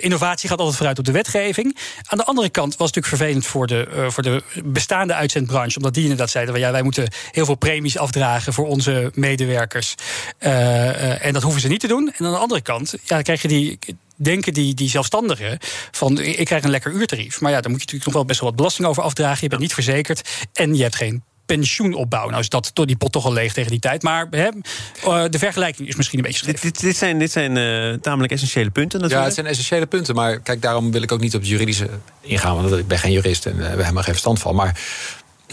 innovatie 0.00 0.48
gaat 0.48 0.58
altijd 0.58 0.76
vooruit 0.76 0.98
op 0.98 1.04
de 1.04 1.12
wetgeving. 1.12 1.78
Aan 2.02 2.18
de 2.18 2.24
andere 2.24 2.48
kant 2.48 2.76
was 2.76 2.86
het 2.86 2.96
natuurlijk 2.96 3.22
vervelend 3.22 3.46
voor 3.46 3.66
de, 3.66 4.06
voor 4.10 4.22
de 4.22 4.42
bestaande 4.64 5.14
uitzendbranche. 5.14 5.76
Omdat 5.76 5.94
die 5.94 6.02
inderdaad 6.02 6.30
zeiden: 6.30 6.58
ja, 6.58 6.72
wij 6.72 6.82
moeten 6.82 7.08
heel 7.30 7.44
veel 7.44 7.54
premies 7.54 7.98
afdragen 7.98 8.52
voor 8.52 8.66
onze 8.66 9.10
medewerkers. 9.14 9.94
en 10.38 11.32
dat 11.32 11.42
hoeven 11.42 11.60
ze 11.60 11.68
niet 11.68 11.80
te 11.80 11.86
doen. 11.86 12.12
En 12.16 12.26
aan 12.26 12.32
de 12.32 12.38
andere 12.38 12.60
kant 12.60 12.90
ja, 12.90 13.14
dan 13.14 13.22
krijg 13.22 13.42
je 13.42 13.48
die 13.48 13.78
denken 14.16 14.52
die, 14.52 14.74
die 14.74 14.88
zelfstandigen 14.88 15.58
van 15.90 16.18
ik 16.18 16.44
krijg 16.44 16.64
een 16.64 16.70
lekker 16.70 16.92
uurtarief. 16.92 17.40
Maar 17.40 17.50
ja, 17.50 17.60
dan 17.60 17.70
moet 17.70 17.80
je 17.80 17.86
natuurlijk 17.86 18.04
nog 18.04 18.14
wel 18.14 18.24
best 18.24 18.40
wel 18.40 18.48
wat 18.48 18.58
belasting 18.58 18.88
over 18.88 19.02
afdragen. 19.02 19.38
Je 19.40 19.48
bent 19.48 19.60
niet 19.60 19.74
verzekerd 19.74 20.48
en 20.52 20.74
je 20.74 20.82
hebt 20.82 20.96
geen 20.96 21.22
pensioenopbouw. 21.46 22.28
Nou 22.28 22.40
is 22.40 22.48
dat 22.48 22.70
door 22.72 22.86
die 22.86 22.96
pot 22.96 23.12
toch 23.12 23.24
al 23.24 23.32
leeg 23.32 23.52
tegen 23.52 23.70
die 23.70 23.80
tijd. 23.80 24.02
Maar 24.02 24.26
hè, 24.30 24.48
eh, 25.04 25.24
de 25.30 25.38
vergelijking 25.38 25.88
is 25.88 25.96
misschien 25.96 26.18
een 26.18 26.24
beetje 26.24 26.46
dit, 26.46 26.62
dit, 26.62 26.80
dit, 26.80 26.96
zijn, 26.96 27.18
dit 27.18 27.32
zijn 27.32 27.56
uh, 27.56 27.94
tamelijk 27.94 28.32
essentiële 28.32 28.70
punten 28.70 29.00
natuurlijk. 29.00 29.20
Ja, 29.20 29.24
het 29.24 29.34
zijn 29.34 29.46
essentiële 29.46 29.86
punten. 29.86 30.14
Maar 30.14 30.40
kijk, 30.40 30.62
daarom 30.62 30.92
wil 30.92 31.02
ik 31.02 31.12
ook 31.12 31.20
niet 31.20 31.34
op 31.34 31.40
het 31.40 31.48
juridische 31.48 31.88
ingaan. 32.20 32.62
Want 32.62 32.78
ik 32.78 32.88
ben 32.88 32.98
geen 32.98 33.12
jurist 33.12 33.46
en 33.46 33.52
uh, 33.52 33.58
we 33.58 33.64
hebben 33.64 33.82
helemaal 33.82 34.02
geen 34.02 34.12
verstand 34.12 34.38
van. 34.38 34.54
Maar 34.54 34.80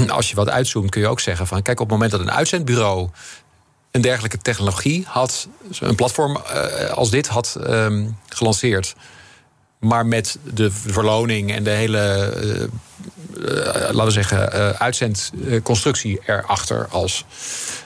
als 0.07 0.29
je 0.29 0.35
wat 0.35 0.49
uitzoomt 0.49 0.89
kun 0.89 1.01
je 1.01 1.07
ook 1.07 1.19
zeggen 1.19 1.47
van... 1.47 1.61
kijk, 1.61 1.79
op 1.79 1.89
het 1.89 1.93
moment 1.93 2.11
dat 2.11 2.21
een 2.21 2.31
uitzendbureau 2.31 3.09
een 3.93 4.01
dergelijke 4.01 4.37
technologie 4.37 5.05
had, 5.07 5.47
een 5.79 5.95
platform 5.95 6.37
uh, 6.37 6.89
als 6.89 7.09
dit 7.09 7.27
had 7.27 7.57
um, 7.67 8.17
gelanceerd. 8.27 8.95
Maar 9.79 10.05
met 10.05 10.37
de 10.53 10.71
verloning 10.71 11.51
en 11.51 11.63
de 11.63 11.69
hele, 11.69 12.33
uh, 12.43 12.61
uh, 12.61 13.63
laten 13.73 14.05
we 14.05 14.11
zeggen, 14.11 14.79
uitzendconstructie 14.79 16.19
erachter 16.25 16.87
als. 16.89 17.25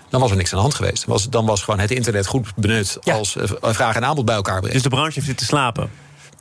Dan 0.10 0.22
was 0.22 0.32
er 0.32 0.38
niks 0.38 0.50
aan 0.50 0.56
de 0.56 0.62
hand 0.62 0.74
geweest. 0.74 1.06
Dan 1.06 1.14
was, 1.14 1.30
dan 1.30 1.46
was 1.46 1.62
gewoon 1.62 1.80
het 1.80 1.92
internet 1.92 2.28
goed 2.28 2.56
benut 2.56 2.98
ja. 3.02 3.14
als 3.14 3.36
vraag 3.62 3.96
en 3.96 4.06
aanbod 4.06 4.26
bij 4.26 4.36
elkaar 4.36 4.56
brengen. 4.60 4.74
Dus 4.74 4.84
de 4.84 4.90
branche 4.90 5.14
heeft 5.14 5.28
dit 5.28 5.38
te 5.38 5.46
slapen? 5.46 5.90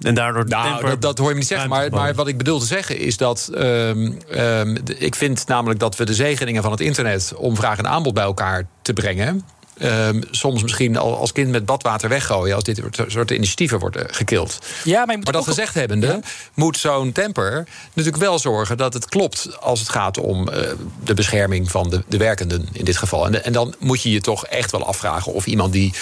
En 0.01 0.15
daardoor 0.15 0.47
nou, 0.47 0.87
dat, 0.87 1.03
dat, 1.03 1.19
hoor 1.19 1.27
je 1.27 1.33
me 1.33 1.39
niet 1.39 1.49
zeggen. 1.49 1.69
Maar, 1.69 1.91
maar, 1.91 2.15
wat 2.15 2.29
ik 2.29 2.39
bedoel 2.39 2.59
te 2.59 2.67
zeggen 2.67 2.99
is 2.99 3.17
dat. 3.17 3.51
Um, 3.55 4.19
um, 4.31 4.77
ik 4.97 5.15
vind 5.15 5.47
namelijk 5.47 5.81
dat 5.81 5.97
we 5.97 6.05
de 6.05 6.15
zegeningen 6.15 6.63
van 6.63 6.71
het 6.71 6.81
internet. 6.81 7.33
om 7.37 7.57
vraag 7.57 7.79
en 7.79 7.89
aanbod 7.89 8.15
bij 8.15 8.25
elkaar 8.25 8.67
te 8.83 8.93
brengen. 8.93 9.45
Um, 9.83 10.23
soms 10.31 10.63
misschien 10.63 10.97
al 10.97 11.19
als 11.19 11.33
kind 11.33 11.51
met 11.51 11.65
badwater 11.65 12.09
weggooien 12.09 12.55
als 12.55 12.65
dit 12.65 12.83
soort 13.07 13.31
initiatieven 13.31 13.79
worden 13.79 14.15
gekild. 14.15 14.59
Ja, 14.85 15.05
maar, 15.05 15.19
maar 15.19 15.33
dat 15.33 15.45
gezegd 15.45 15.75
hebbende, 15.75 16.07
ja? 16.07 16.21
moet 16.55 16.79
zo'n 16.79 17.13
temper 17.13 17.69
natuurlijk 17.93 18.23
wel 18.23 18.39
zorgen 18.39 18.77
dat 18.77 18.95
het 18.95 19.07
klopt 19.07 19.61
als 19.61 19.81
het 19.81 19.89
gaat 19.89 20.19
om 20.19 20.49
uh, 20.49 20.57
de 21.05 21.15
bescherming 21.15 21.71
van 21.71 21.91
de, 21.91 22.03
de 22.09 22.17
werkenden 22.17 22.69
in 22.73 22.85
dit 22.85 22.97
geval. 22.97 23.27
En, 23.27 23.45
en 23.45 23.53
dan 23.53 23.75
moet 23.79 24.03
je 24.03 24.11
je 24.11 24.21
toch 24.21 24.47
echt 24.47 24.71
wel 24.71 24.87
afvragen 24.87 25.33
of 25.33 25.47
iemand 25.47 25.73
die 25.73 25.95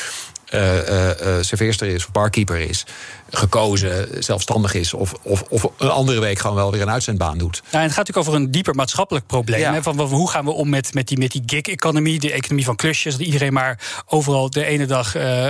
serveerster 1.41 1.87
is 1.87 2.05
of 2.05 2.13
barkeeper 2.13 2.61
is, 2.61 2.87
gekozen, 3.31 4.23
zelfstandig 4.23 4.75
is, 4.75 4.95
of, 4.95 5.15
of, 5.23 5.43
of 5.49 5.67
een 5.79 5.91
andere 5.91 6.21
week 6.21 6.39
gewoon 6.39 6.57
wel 6.57 6.73
weer 6.73 6.83
een 6.83 6.91
uitzendbaan 6.91 7.39
doet. 7.39 7.57
Ja, 7.57 7.79
en 7.79 7.85
het 7.85 7.93
gaat 7.93 8.07
natuurlijk 8.07 8.29
over 8.29 8.35
een 8.41 8.51
dieper 8.51 8.75
maatschappelijk 8.75 9.27
probleem. 9.27 9.61
Ja. 9.61 9.73
Hè, 9.73 9.83
van 9.83 10.01
hoe 10.01 10.31
gaan 10.31 10.45
we 10.45 10.51
om 10.51 10.69
met, 10.69 10.95
met 10.95 11.09
die, 11.09 11.19
met 11.19 11.31
die 11.31 11.43
gig-economie, 11.47 12.21
de 12.21 12.33
economie 12.33 12.65
van 12.65 12.77
klusjes, 12.77 13.17
dat 13.17 13.27
iedereen 13.27 13.53
maar 13.53 14.03
overal 14.07 14.51
de 14.51 14.65
ene 14.65 14.87
dag 14.87 15.17
uh, 15.17 15.49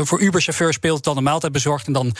voor 0.00 0.20
Uber-chauffeur 0.20 0.72
speelt, 0.72 1.04
dan 1.04 1.16
een 1.16 1.22
maaltijd 1.22 1.52
bezorgt 1.52 1.86
en 1.86 1.92
dan 1.92 2.14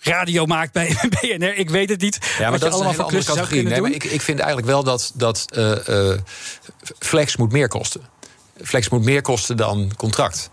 radio 0.00 0.46
maakt 0.46 0.72
bij 0.72 0.96
BNR. 1.20 1.54
Ik 1.54 1.70
weet 1.70 1.88
het 1.88 2.00
niet. 2.00 2.18
Ja, 2.38 2.50
maar 2.50 2.58
dat 2.58 2.74
is 2.74 2.80
een 2.80 2.86
hele 2.86 3.02
andere 3.02 3.24
categorie. 3.24 3.62
Nee, 3.62 3.80
maar 3.80 3.90
ik, 3.90 4.04
ik 4.04 4.20
vind 4.20 4.38
eigenlijk 4.38 4.68
wel 4.68 4.84
dat, 4.84 5.12
dat 5.14 5.44
uh, 5.56 5.72
uh, 5.88 6.16
flex 6.98 7.36
moet 7.36 7.52
meer 7.52 7.68
kosten. 7.68 8.00
Flex 8.62 8.88
moet 8.88 9.04
meer 9.04 9.22
kosten 9.22 9.56
dan 9.56 9.92
contract. 9.96 10.50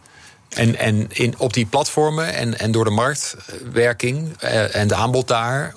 En, 0.49 0.75
en 0.75 1.07
in, 1.09 1.33
op 1.37 1.53
die 1.53 1.65
platformen 1.65 2.33
en, 2.33 2.59
en 2.59 2.71
door 2.71 2.83
de 2.83 2.89
marktwerking 2.89 4.43
uh, 4.43 4.75
en 4.75 4.87
de 4.87 4.95
aanbod 4.95 5.27
daar, 5.27 5.73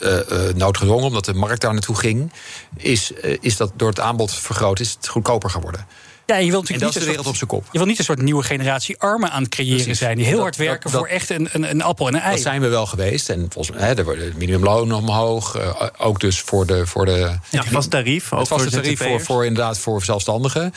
uh, 0.00 0.12
uh, 0.12 0.54
noodgedwongen 0.54 1.04
omdat 1.04 1.24
de 1.24 1.34
markt 1.34 1.60
daar 1.60 1.72
naartoe 1.72 1.96
ging, 1.96 2.32
is, 2.76 3.12
is 3.40 3.56
dat 3.56 3.72
door 3.76 3.88
het 3.88 4.00
aanbod 4.00 4.34
vergroot, 4.34 4.80
is 4.80 4.92
het 4.92 5.08
goedkoper 5.08 5.50
geworden. 5.50 5.86
Ja, 6.26 6.36
je 6.36 6.50
wilt 6.50 6.68
natuurlijk 6.68 6.80
en 6.80 6.86
dat 6.86 6.94
niet 6.94 7.02
de 7.02 7.08
wereld 7.08 7.26
op 7.26 7.36
zijn 7.36 7.50
kop. 7.50 7.64
Je 7.64 7.70
wilt 7.72 7.86
niet 7.86 7.98
een 7.98 8.04
soort 8.04 8.22
nieuwe 8.22 8.42
generatie 8.42 8.98
armen 8.98 9.30
aan 9.30 9.42
het 9.42 9.50
creëren 9.50 9.76
Precies. 9.76 9.98
zijn. 9.98 10.16
Die 10.16 10.24
heel 10.24 10.34
dat, 10.34 10.42
hard 10.42 10.56
werken 10.56 10.90
dat, 10.90 11.00
voor 11.00 11.08
echt 11.08 11.30
een, 11.30 11.48
een, 11.52 11.70
een, 11.70 11.82
appel 11.82 12.08
en 12.08 12.14
een 12.14 12.20
ei. 12.20 12.32
Dat 12.32 12.42
zijn 12.42 12.60
we 12.60 12.68
wel 12.68 12.86
geweest. 12.86 13.28
En 13.28 13.46
volgens 13.50 13.76
mij, 13.76 13.94
er 13.94 14.04
wordt 14.04 14.20
het 14.20 14.36
minimumloon 14.36 14.92
omhoog. 14.92 15.56
Uh, 15.56 15.82
ook 15.98 16.20
dus 16.20 16.40
voor 16.40 16.66
de. 16.66 16.86
Voor 16.86 17.04
de 17.04 17.38
ja, 17.50 17.64
vast 17.64 17.90
tarief. 17.90 18.30
Het 18.30 18.48
vaste 18.48 18.70
tarief 18.70 18.98
voor, 18.98 19.20
voor, 19.20 19.46
inderdaad 19.46 19.78
voor 19.78 20.04
zelfstandigen. 20.04 20.74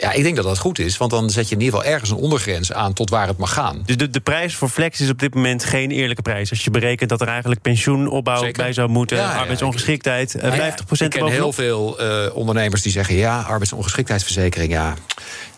Ja, 0.00 0.12
ik 0.12 0.22
denk 0.22 0.36
dat 0.36 0.44
dat 0.44 0.58
goed 0.58 0.78
is, 0.78 0.96
want 0.96 1.10
dan 1.10 1.30
zet 1.30 1.48
je 1.48 1.54
in 1.54 1.60
ieder 1.60 1.78
geval 1.78 1.92
ergens 1.92 2.10
een 2.10 2.16
ondergrens 2.16 2.72
aan 2.72 2.92
tot 2.92 3.10
waar 3.10 3.26
het 3.26 3.36
mag 3.36 3.52
gaan. 3.52 3.82
Dus 3.84 3.96
de, 3.96 4.10
de 4.10 4.20
prijs 4.20 4.54
voor 4.54 4.68
flex 4.68 5.00
is 5.00 5.10
op 5.10 5.18
dit 5.18 5.34
moment 5.34 5.64
geen 5.64 5.90
eerlijke 5.90 6.22
prijs. 6.22 6.50
Als 6.50 6.64
je 6.64 6.70
berekent 6.70 7.10
dat 7.10 7.20
er 7.20 7.28
eigenlijk 7.28 7.60
pensioenopbouw 7.60 8.40
Zeker. 8.40 8.62
bij 8.62 8.72
zou 8.72 8.88
moeten, 8.88 9.16
ja, 9.16 9.38
arbeidsongeschiktheid, 9.38 10.36
ja, 10.40 10.72
50% 10.72 10.74
Ik 10.90 11.10
ken 11.10 11.26
heel 11.26 11.52
veel 11.52 12.02
uh, 12.02 12.36
ondernemers 12.36 12.82
die 12.82 12.92
zeggen: 12.92 13.14
ja, 13.14 13.40
arbeidsongeschiktheidsverzekering, 13.40 14.72
ja. 14.72 14.94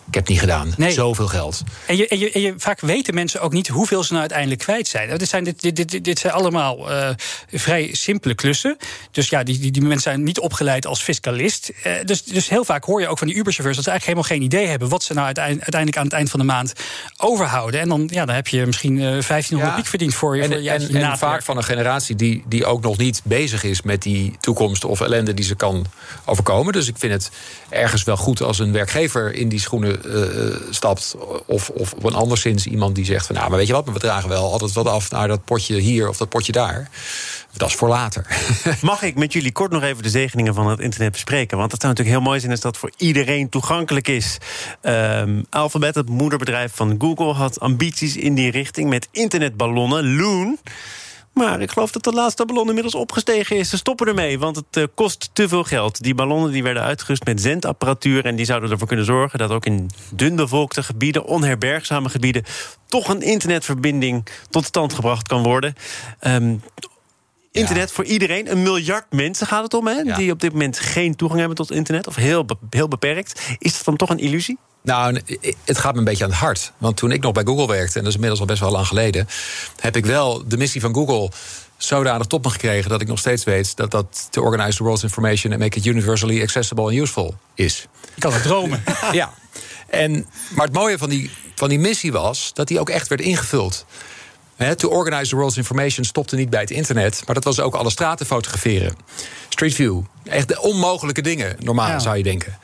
Ik 0.07 0.15
heb 0.15 0.27
het 0.27 0.33
niet 0.33 0.41
gedaan. 0.41 0.73
Nee. 0.77 0.93
Zoveel 0.93 1.27
geld. 1.27 1.63
En, 1.87 1.97
je, 1.97 2.09
en, 2.09 2.19
je, 2.19 2.31
en 2.31 2.41
je, 2.41 2.55
vaak 2.57 2.81
weten 2.81 3.15
mensen 3.15 3.41
ook 3.41 3.53
niet 3.53 3.69
hoeveel 3.69 4.03
ze 4.03 4.09
nou 4.09 4.21
uiteindelijk 4.21 4.61
kwijt 4.61 4.89
zijn. 4.89 5.19
Dit 5.19 5.29
zijn, 5.29 5.45
dit, 5.45 5.77
dit, 5.77 6.05
dit, 6.05 6.19
zijn 6.19 6.33
allemaal 6.33 6.91
uh, 6.91 7.09
vrij 7.53 7.89
simpele 7.93 8.35
klussen. 8.35 8.77
Dus 9.11 9.29
ja, 9.29 9.43
die, 9.43 9.59
die, 9.59 9.71
die 9.71 9.83
mensen 9.83 10.13
zijn 10.13 10.23
niet 10.23 10.39
opgeleid 10.39 10.87
als 10.87 11.03
fiscalist. 11.03 11.73
Uh, 11.87 11.93
dus, 12.05 12.25
dus 12.25 12.49
heel 12.49 12.65
vaak 12.65 12.85
hoor 12.85 13.01
je 13.01 13.09
ook 13.09 13.19
van 13.19 13.27
die 13.27 13.37
Uber-chauffeurs... 13.37 13.77
dat 13.77 13.85
ze 13.85 13.91
eigenlijk 13.91 14.19
helemaal 14.19 14.39
geen 14.39 14.59
idee 14.59 14.71
hebben... 14.71 14.89
wat 14.89 15.03
ze 15.03 15.15
nou 15.15 15.27
uiteindelijk 15.27 15.97
aan 15.97 16.05
het 16.05 16.13
eind 16.13 16.31
van 16.31 16.41
de 16.41 16.47
maand 16.47 16.73
overhouden. 17.17 17.81
En 17.81 17.89
dan, 17.89 18.09
ja, 18.13 18.25
dan 18.25 18.35
heb 18.35 18.49
je 18.49 18.67
misschien 18.67 18.95
uh, 18.95 19.01
1500 19.01 19.71
ja. 19.71 19.77
piek 19.77 19.87
verdiend 19.87 20.15
voor 20.15 20.37
je. 20.37 20.43
En, 20.43 20.51
voor 20.51 20.61
je, 20.61 20.71
en, 20.71 20.95
en 20.95 21.19
vaak 21.19 21.43
van 21.43 21.57
een 21.57 21.65
generatie 21.65 22.17
die, 22.17 22.43
die 22.47 22.65
ook 22.65 22.83
nog 22.83 22.97
niet 22.97 23.21
bezig 23.25 23.65
is... 23.65 23.83
met 23.83 24.03
die 24.03 24.37
toekomst 24.41 24.85
of 24.85 25.01
ellende 25.01 25.35
die 25.35 25.45
ze 25.45 25.55
kan 25.55 25.87
overkomen. 26.25 26.73
Dus 26.73 26.89
ik 26.89 26.97
vind 26.99 27.13
het 27.13 27.31
ergens 27.69 28.05
wel 28.05 28.17
goed 28.17 28.43
als 28.43 28.59
een 28.59 28.73
werkgever 28.73 29.35
in 29.35 29.49
die 29.49 29.61
schoenen 29.61 29.92
tussen 30.01 30.67
uh, 30.67 30.73
stapt. 30.73 31.17
Of, 31.47 31.69
of 31.69 31.93
op 31.93 32.05
een 32.05 32.15
anderszins 32.15 32.67
iemand 32.67 32.95
die 32.95 33.05
zegt 33.05 33.27
van 33.27 33.35
nou, 33.35 33.49
maar 33.49 33.59
weet 33.59 33.67
je 33.67 33.73
wat, 33.73 33.89
we 33.93 33.99
dragen 33.99 34.29
wel 34.29 34.53
altijd 34.53 34.73
wat 34.73 34.87
af 34.87 35.11
naar 35.11 35.29
dat 35.29 35.45
potje 35.45 35.79
hier 35.79 36.09
of 36.09 36.17
dat 36.17 36.29
potje 36.29 36.53
daar. 36.53 36.91
Dat 37.57 37.69
is 37.69 37.75
voor 37.75 37.89
later. 37.89 38.27
Mag 38.81 39.03
ik 39.03 39.15
met 39.15 39.33
jullie 39.33 39.53
kort 39.53 39.71
nog 39.71 39.83
even 39.83 40.03
de 40.03 40.11
zegeningen 40.11 40.55
van 40.55 40.69
het 40.69 40.81
internet 40.81 41.13
bespreken? 41.13 41.59
Want 41.59 41.71
dat 41.71 41.81
zou 41.81 41.93
natuurlijk 41.93 42.19
heel 42.19 42.29
mooi 42.29 42.41
zijn 42.41 42.53
als 42.53 42.61
dat 42.61 42.77
voor 42.77 42.91
iedereen 42.97 43.49
toegankelijk 43.49 44.09
is. 44.09 44.39
Um, 44.83 45.47
Alphabet, 45.51 45.95
het 45.95 46.09
moederbedrijf 46.09 46.73
van 46.75 46.95
Google, 46.99 47.33
had 47.33 47.61
ambities 47.61 48.17
in 48.17 48.35
die 48.35 48.51
richting 48.51 48.89
met 48.89 49.09
internetballonnen. 49.11 50.17
Loon. 50.17 50.59
Maar 51.33 51.61
ik 51.61 51.71
geloof 51.71 51.91
dat 51.91 52.05
de 52.05 52.13
laatste 52.13 52.45
ballon 52.45 52.67
inmiddels 52.67 52.95
opgestegen 52.95 53.57
is. 53.57 53.71
Ze 53.71 53.77
stoppen 53.77 54.07
ermee, 54.07 54.39
want 54.39 54.57
het 54.57 54.77
uh, 54.77 54.85
kost 54.95 55.31
te 55.33 55.49
veel 55.49 55.65
geld. 55.65 56.03
Die 56.03 56.15
ballonnen 56.15 56.51
die 56.53 56.63
werden 56.63 56.83
uitgerust 56.83 57.25
met 57.25 57.41
zendapparatuur... 57.41 58.25
en 58.25 58.37
die 58.37 58.45
zouden 58.45 58.71
ervoor 58.71 58.87
kunnen 58.87 59.05
zorgen 59.05 59.39
dat 59.39 59.51
ook 59.51 59.67
in 59.67 59.91
dunbevolkte 60.15 60.83
gebieden... 60.83 61.25
onherbergzame 61.25 62.09
gebieden, 62.09 62.45
toch 62.87 63.09
een 63.09 63.23
internetverbinding 63.23 64.27
tot 64.51 64.65
stand 64.65 64.93
gebracht 64.93 65.29
kan 65.29 65.43
worden. 65.43 65.75
Um, 66.21 66.63
Internet 67.53 67.93
voor 67.93 68.05
iedereen. 68.05 68.51
Een 68.51 68.63
miljard 68.63 69.13
mensen 69.13 69.47
gaat 69.47 69.63
het 69.63 69.75
om, 69.75 69.87
hè, 69.87 70.03
die 70.03 70.33
op 70.33 70.41
dit 70.41 70.53
moment 70.53 70.79
geen 70.79 71.17
toegang 71.17 71.41
hebben 71.41 71.59
tot 71.59 71.71
internet. 71.71 72.07
Of 72.07 72.15
heel, 72.15 72.47
heel 72.71 72.89
beperkt. 72.89 73.41
Is 73.59 73.73
dat 73.77 73.85
dan 73.85 73.97
toch 73.97 74.11
een 74.11 74.19
illusie? 74.19 74.59
Nou, 74.83 75.21
het 75.65 75.79
gaat 75.79 75.93
me 75.93 75.99
een 75.99 76.05
beetje 76.05 76.25
aan 76.25 76.31
het 76.31 76.39
hart. 76.39 76.73
Want 76.79 76.97
toen 76.97 77.13
ik 77.13 77.23
nog 77.23 77.33
bij 77.33 77.45
Google 77.45 77.67
werkte, 77.67 77.95
en 77.95 78.01
dat 78.01 78.09
is 78.09 78.15
inmiddels 78.15 78.41
al 78.41 78.47
best 78.47 78.61
wel 78.61 78.71
lang 78.71 78.87
geleden, 78.87 79.29
heb 79.81 79.97
ik 79.97 80.07
wel 80.07 80.43
de 80.49 80.57
missie 80.57 80.81
van 80.81 80.95
Google 80.95 81.31
zodanig 81.77 82.27
tot 82.27 82.45
me 82.45 82.51
gekregen 82.51 82.91
dat 82.91 83.01
ik 83.01 83.09
nog 83.09 83.19
steeds 83.19 83.45
weet 83.45 83.77
dat 83.77 83.91
dat 83.91 84.27
to 84.31 84.43
organize 84.43 84.77
the 84.77 84.83
world's 84.83 85.03
information 85.03 85.53
and 85.53 85.61
make 85.61 85.79
it 85.79 85.85
universally 85.85 86.43
accessible 86.43 86.85
and 86.85 86.93
useful 86.93 87.35
is. 87.55 87.87
Je 88.15 88.21
kan 88.21 88.33
het 88.33 88.43
dromen. 88.43 88.85
ja. 89.13 89.33
En, 89.89 90.27
maar 90.55 90.67
het 90.67 90.75
mooie 90.75 90.99
van 90.99 91.09
die, 91.09 91.31
van 91.55 91.69
die 91.69 91.79
missie 91.79 92.13
was 92.13 92.51
dat 92.55 92.69
die 92.69 92.81
ook 92.81 92.91
echt 92.91 93.09
werd 93.09 93.21
ingevuld. 93.21 93.85
to 94.77 94.89
organize 94.89 95.31
the 95.31 95.37
world's 95.37 95.57
information 95.57 96.05
stopte 96.05 96.37
niet 96.37 96.51
bij 96.51 96.61
het 96.61 96.71
internet, 96.71 97.23
maar 97.27 97.35
dat 97.35 97.45
was 97.45 97.61
ook 97.61 97.75
alle 97.75 97.91
straten 97.91 98.27
fotograferen. 98.27 98.97
Street 99.49 99.75
View. 99.75 100.01
Echt 100.25 100.49
de 100.49 100.61
onmogelijke 100.61 101.21
dingen, 101.21 101.57
normaal 101.59 102.01
zou 102.01 102.17
je 102.17 102.23
denken. 102.23 102.59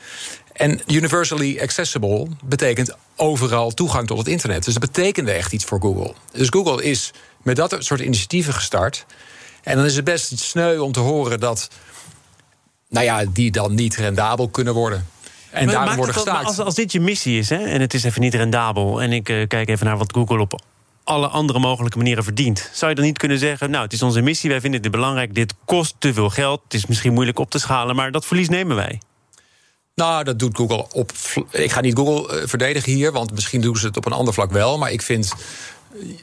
En 0.59 0.81
universally 0.87 1.59
accessible 1.61 2.27
betekent 2.43 2.95
overal 3.15 3.71
toegang 3.71 4.07
tot 4.07 4.17
het 4.17 4.27
internet. 4.27 4.63
Dus 4.63 4.73
dat 4.73 4.91
betekende 4.91 5.31
echt 5.31 5.53
iets 5.53 5.65
voor 5.65 5.81
Google. 5.81 6.13
Dus 6.31 6.49
Google 6.49 6.83
is 6.83 7.11
met 7.43 7.55
dat 7.55 7.75
soort 7.79 7.99
initiatieven 7.99 8.53
gestart. 8.53 9.05
En 9.63 9.75
dan 9.75 9.85
is 9.85 9.95
het 9.95 10.05
best 10.05 10.39
sneu 10.39 10.77
om 10.77 10.91
te 10.91 10.99
horen 10.99 11.39
dat, 11.39 11.69
nou 12.89 13.05
ja, 13.05 13.25
die 13.33 13.51
dan 13.51 13.75
niet 13.75 13.95
rendabel 13.95 14.49
kunnen 14.49 14.73
worden. 14.73 15.07
En 15.49 15.65
maar 15.65 15.73
daarom 15.73 15.95
worden 15.95 16.15
gestaakt. 16.15 16.45
Als, 16.45 16.59
als 16.59 16.75
dit 16.75 16.91
je 16.91 16.99
missie 16.99 17.39
is, 17.39 17.49
hè, 17.49 17.65
en 17.65 17.81
het 17.81 17.93
is 17.93 18.03
even 18.03 18.21
niet 18.21 18.35
rendabel, 18.35 19.01
en 19.01 19.11
ik 19.11 19.29
uh, 19.29 19.47
kijk 19.47 19.69
even 19.69 19.85
naar 19.85 19.97
wat 19.97 20.13
Google 20.13 20.39
op 20.39 20.61
alle 21.03 21.27
andere 21.27 21.59
mogelijke 21.59 21.97
manieren 21.97 22.23
verdient. 22.23 22.69
Zou 22.73 22.89
je 22.89 22.95
dan 22.95 23.05
niet 23.05 23.17
kunnen 23.17 23.39
zeggen, 23.39 23.69
nou, 23.69 23.83
het 23.83 23.93
is 23.93 24.01
onze 24.01 24.21
missie, 24.21 24.49
wij 24.49 24.61
vinden 24.61 24.81
dit 24.81 24.91
belangrijk, 24.91 25.35
dit 25.35 25.53
kost 25.65 25.95
te 25.99 26.13
veel 26.13 26.29
geld, 26.29 26.61
het 26.63 26.73
is 26.73 26.85
misschien 26.85 27.13
moeilijk 27.13 27.39
op 27.39 27.49
te 27.49 27.59
schalen, 27.59 27.95
maar 27.95 28.11
dat 28.11 28.25
verlies 28.25 28.49
nemen 28.49 28.75
wij. 28.75 28.99
Nou, 29.99 30.23
dat 30.23 30.39
doet 30.39 30.57
Google 30.57 30.85
op. 30.91 31.11
Ik 31.51 31.71
ga 31.71 31.81
niet 31.81 31.97
Google 31.97 32.39
eh, 32.39 32.47
verdedigen 32.47 32.91
hier, 32.91 33.11
want 33.11 33.31
misschien 33.31 33.61
doen 33.61 33.77
ze 33.77 33.87
het 33.87 33.97
op 33.97 34.05
een 34.05 34.11
ander 34.11 34.33
vlak 34.33 34.51
wel. 34.51 34.77
Maar 34.77 34.91
ik 34.91 35.01
vind 35.01 35.33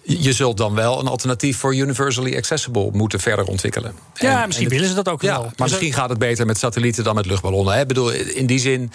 je 0.03 0.33
zult 0.33 0.57
dan 0.57 0.75
wel 0.75 1.01
een 1.01 1.07
alternatief 1.07 1.59
voor 1.59 1.77
universally 1.77 2.37
accessible 2.37 2.91
moeten 2.93 3.21
verder 3.21 3.45
ontwikkelen. 3.45 3.95
Ja, 4.15 4.47
misschien 4.47 4.69
willen 4.69 4.89
ze 4.89 4.95
dat 4.95 5.09
ook 5.09 5.23
ja, 5.23 5.33
wel. 5.33 5.43
Maar 5.43 5.69
misschien 5.69 5.93
gaat 5.93 6.09
het 6.09 6.19
beter 6.19 6.47
met 6.47 6.59
satellieten 6.59 7.05
dan 7.05 7.15
met 7.15 7.27
luchtballonnen. 7.27 7.81
Ik 7.81 7.87
bedoel, 7.87 8.11
in 8.13 8.47
die 8.47 8.59
zin 8.59 8.93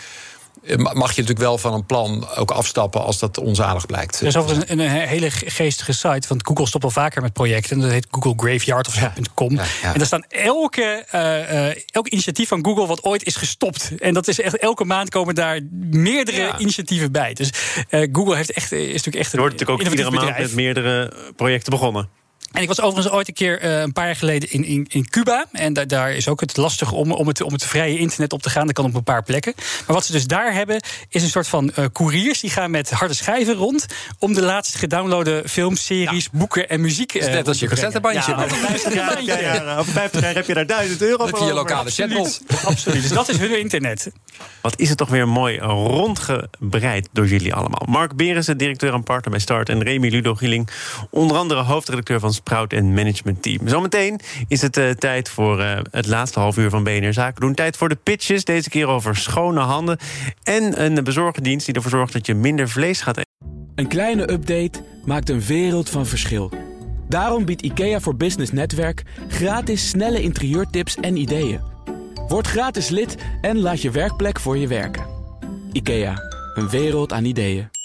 mag 0.78 0.93
je 0.93 1.21
natuurlijk 1.21 1.39
wel 1.39 1.58
van 1.58 1.74
een 1.74 1.86
plan 1.86 2.28
ook 2.36 2.52
afstappen 2.52 3.04
als 3.04 3.19
dat 3.19 3.38
onzalig 3.38 3.86
blijkt. 3.86 4.21
Er 4.21 4.28
is 4.28 4.38
overigens 4.38 4.69
een, 4.69 4.80
een, 4.80 4.89
hele 4.89 5.32
geestige 5.32 5.93
site, 5.93 6.28
want 6.28 6.47
Google 6.47 6.67
stopt 6.67 6.84
al 6.84 6.89
vaker 6.89 7.21
met 7.21 7.34
projecten. 7.34 7.80
Dat 7.80 7.91
heet 7.91 8.08
Google 8.12 8.34
Graveyard 8.36 8.88
of 8.88 8.93
zo.com. 8.93 9.56
Ja, 9.56 9.63
En 9.82 9.97
daar 9.97 10.06
staan 10.06 10.24
elke, 10.30 11.06
uh, 11.15 11.93
elk 11.93 12.08
initiatief 12.08 12.47
van 12.47 12.65
Google 12.65 12.88
wat 12.88 13.04
ooit 13.04 13.24
is 13.24 13.36
gestopt. 13.36 13.91
En 14.00 14.13
dat 14.13 14.28
is 14.28 14.39
echt 14.39 14.58
elke 14.58 14.86
maand 14.86 15.10
komen 15.10 15.36
daar 15.36 15.60
meerdere 15.89 16.54
initiatieven 16.58 17.12
bij. 17.12 17.34
Dus 17.34 17.50
Google 18.12 18.36
heeft 18.36 18.52
echt, 18.52 18.71
is 18.71 18.88
natuurlijk 18.88 19.15
echt 19.15 19.34
een. 19.34 19.39
Er 19.39 19.45
wordt 19.45 19.60
natuurlijk 19.60 19.88
ook 19.89 19.97
iedere 19.97 20.12
maand 20.12 20.38
met 20.38 20.54
meerdere 20.54 21.13
projecten 21.36 21.71
begonnen. 21.71 22.20
En 22.51 22.61
ik 22.61 22.67
was 22.67 22.81
overigens 22.81 23.13
ooit 23.13 23.27
een 23.27 23.33
keer 23.33 23.63
uh, 23.63 23.79
een 23.79 23.93
paar 23.93 24.05
jaar 24.05 24.15
geleden 24.15 24.51
in, 24.51 24.65
in, 24.65 24.85
in 24.89 25.09
Cuba. 25.09 25.45
En 25.51 25.73
da 25.73 25.85
daar 25.85 26.13
is 26.13 26.27
ook 26.27 26.39
het 26.39 26.57
lastig 26.57 26.91
om, 26.91 27.11
om, 27.11 27.27
het, 27.27 27.41
om 27.41 27.53
het 27.53 27.65
vrije 27.65 27.97
internet 27.97 28.33
op 28.33 28.41
te 28.41 28.49
gaan. 28.49 28.65
Dat 28.65 28.75
kan 28.75 28.85
op 28.85 28.95
een 28.95 29.03
paar 29.03 29.23
plekken. 29.23 29.53
Maar 29.55 29.95
wat 29.95 30.05
ze 30.05 30.11
dus 30.11 30.25
daar 30.25 30.53
hebben, 30.53 30.83
is 31.09 31.23
een 31.23 31.29
soort 31.29 31.47
van 31.47 31.71
uh, 31.79 31.85
couriers. 31.93 32.39
Die 32.39 32.49
gaan 32.49 32.71
met 32.71 32.89
harde 32.89 33.13
schijven 33.13 33.53
rond. 33.53 33.85
om 34.19 34.33
de 34.33 34.41
laatst 34.41 34.75
gedownloade 34.75 35.43
films, 35.45 35.85
series, 35.85 36.29
boeken 36.29 36.69
en 36.69 36.81
muziek. 36.81 37.13
Uh, 37.13 37.25
net 37.25 37.47
als 37.47 37.59
je 37.59 37.67
cassettebandje. 37.67 38.31
Ja, 38.31 38.43
over 38.43 38.57
50 38.57 38.93
jaar, 38.93 39.23
ja, 39.23 39.77
over 39.77 39.91
50 39.93 40.21
jaar 40.21 40.33
heb 40.33 40.45
je 40.45 40.53
daar 40.53 40.67
1000 40.67 41.01
euro 41.01 41.27
voor. 41.27 41.45
je 41.45 41.53
lokale 41.53 41.89
chatbot. 41.89 42.41
Absoluut. 42.65 43.01
Dus 43.01 43.11
dat 43.11 43.29
is 43.29 43.37
hun 43.37 43.59
internet. 43.59 44.11
Wat 44.61 44.79
is 44.79 44.89
het 44.89 44.97
toch 44.97 45.09
weer 45.09 45.27
mooi 45.27 45.59
rondgebreid 45.59 47.09
door 47.11 47.27
jullie 47.27 47.53
allemaal. 47.53 47.85
Mark 47.89 48.15
Berensen, 48.15 48.57
directeur 48.57 48.93
en 48.93 49.03
partner 49.03 49.31
bij 49.31 49.39
Start. 49.39 49.69
En 49.69 49.83
Remy 49.83 50.09
Ludo 50.09 50.35
Gieling, 50.35 50.69
onder 51.09 51.37
andere 51.37 51.61
hoofdredacteur 51.61 52.19
van 52.19 52.33
Sprout 52.41 52.73
en 52.73 52.93
Management 52.93 53.41
Team. 53.41 53.67
Zometeen 53.67 54.19
is 54.47 54.62
het 54.62 54.77
uh, 54.77 54.89
tijd 54.89 55.30
voor 55.30 55.60
uh, 55.60 55.77
het 55.91 56.08
laatste 56.08 56.39
half 56.39 56.58
uur 56.58 56.69
van 56.69 56.84
BNR 56.84 57.13
Zaken 57.13 57.41
doen. 57.41 57.54
Tijd 57.54 57.77
voor 57.77 57.89
de 57.89 57.95
pitches, 57.95 58.43
deze 58.43 58.69
keer 58.69 58.88
over 58.88 59.15
schone 59.15 59.60
handen. 59.60 59.97
En 60.43 60.84
een 60.84 61.04
bezorgdienst 61.04 61.65
die 61.65 61.75
ervoor 61.75 61.91
zorgt 61.91 62.13
dat 62.13 62.25
je 62.25 62.34
minder 62.34 62.69
vlees 62.69 63.01
gaat 63.01 63.17
eten. 63.17 63.30
Een 63.75 63.88
kleine 63.88 64.32
update 64.32 64.84
maakt 65.06 65.30
een 65.30 65.41
wereld 65.41 65.89
van 65.89 66.06
verschil. 66.06 66.51
Daarom 67.10 67.45
biedt 67.45 67.62
IKEA 67.62 67.99
voor 67.99 68.15
Business 68.15 68.51
Netwerk 68.51 69.04
gratis 69.27 69.89
snelle 69.89 70.21
interieurtips 70.21 70.95
en 70.95 71.15
ideeën. 71.15 71.60
Word 72.27 72.47
gratis 72.47 72.89
lid 72.89 73.15
en 73.41 73.60
laat 73.60 73.82
je 73.82 73.91
werkplek 73.91 74.39
voor 74.39 74.58
je 74.58 74.67
werken. 74.67 75.06
IKEA, 75.71 76.15
een 76.54 76.69
wereld 76.69 77.13
aan 77.13 77.25
ideeën. 77.25 77.81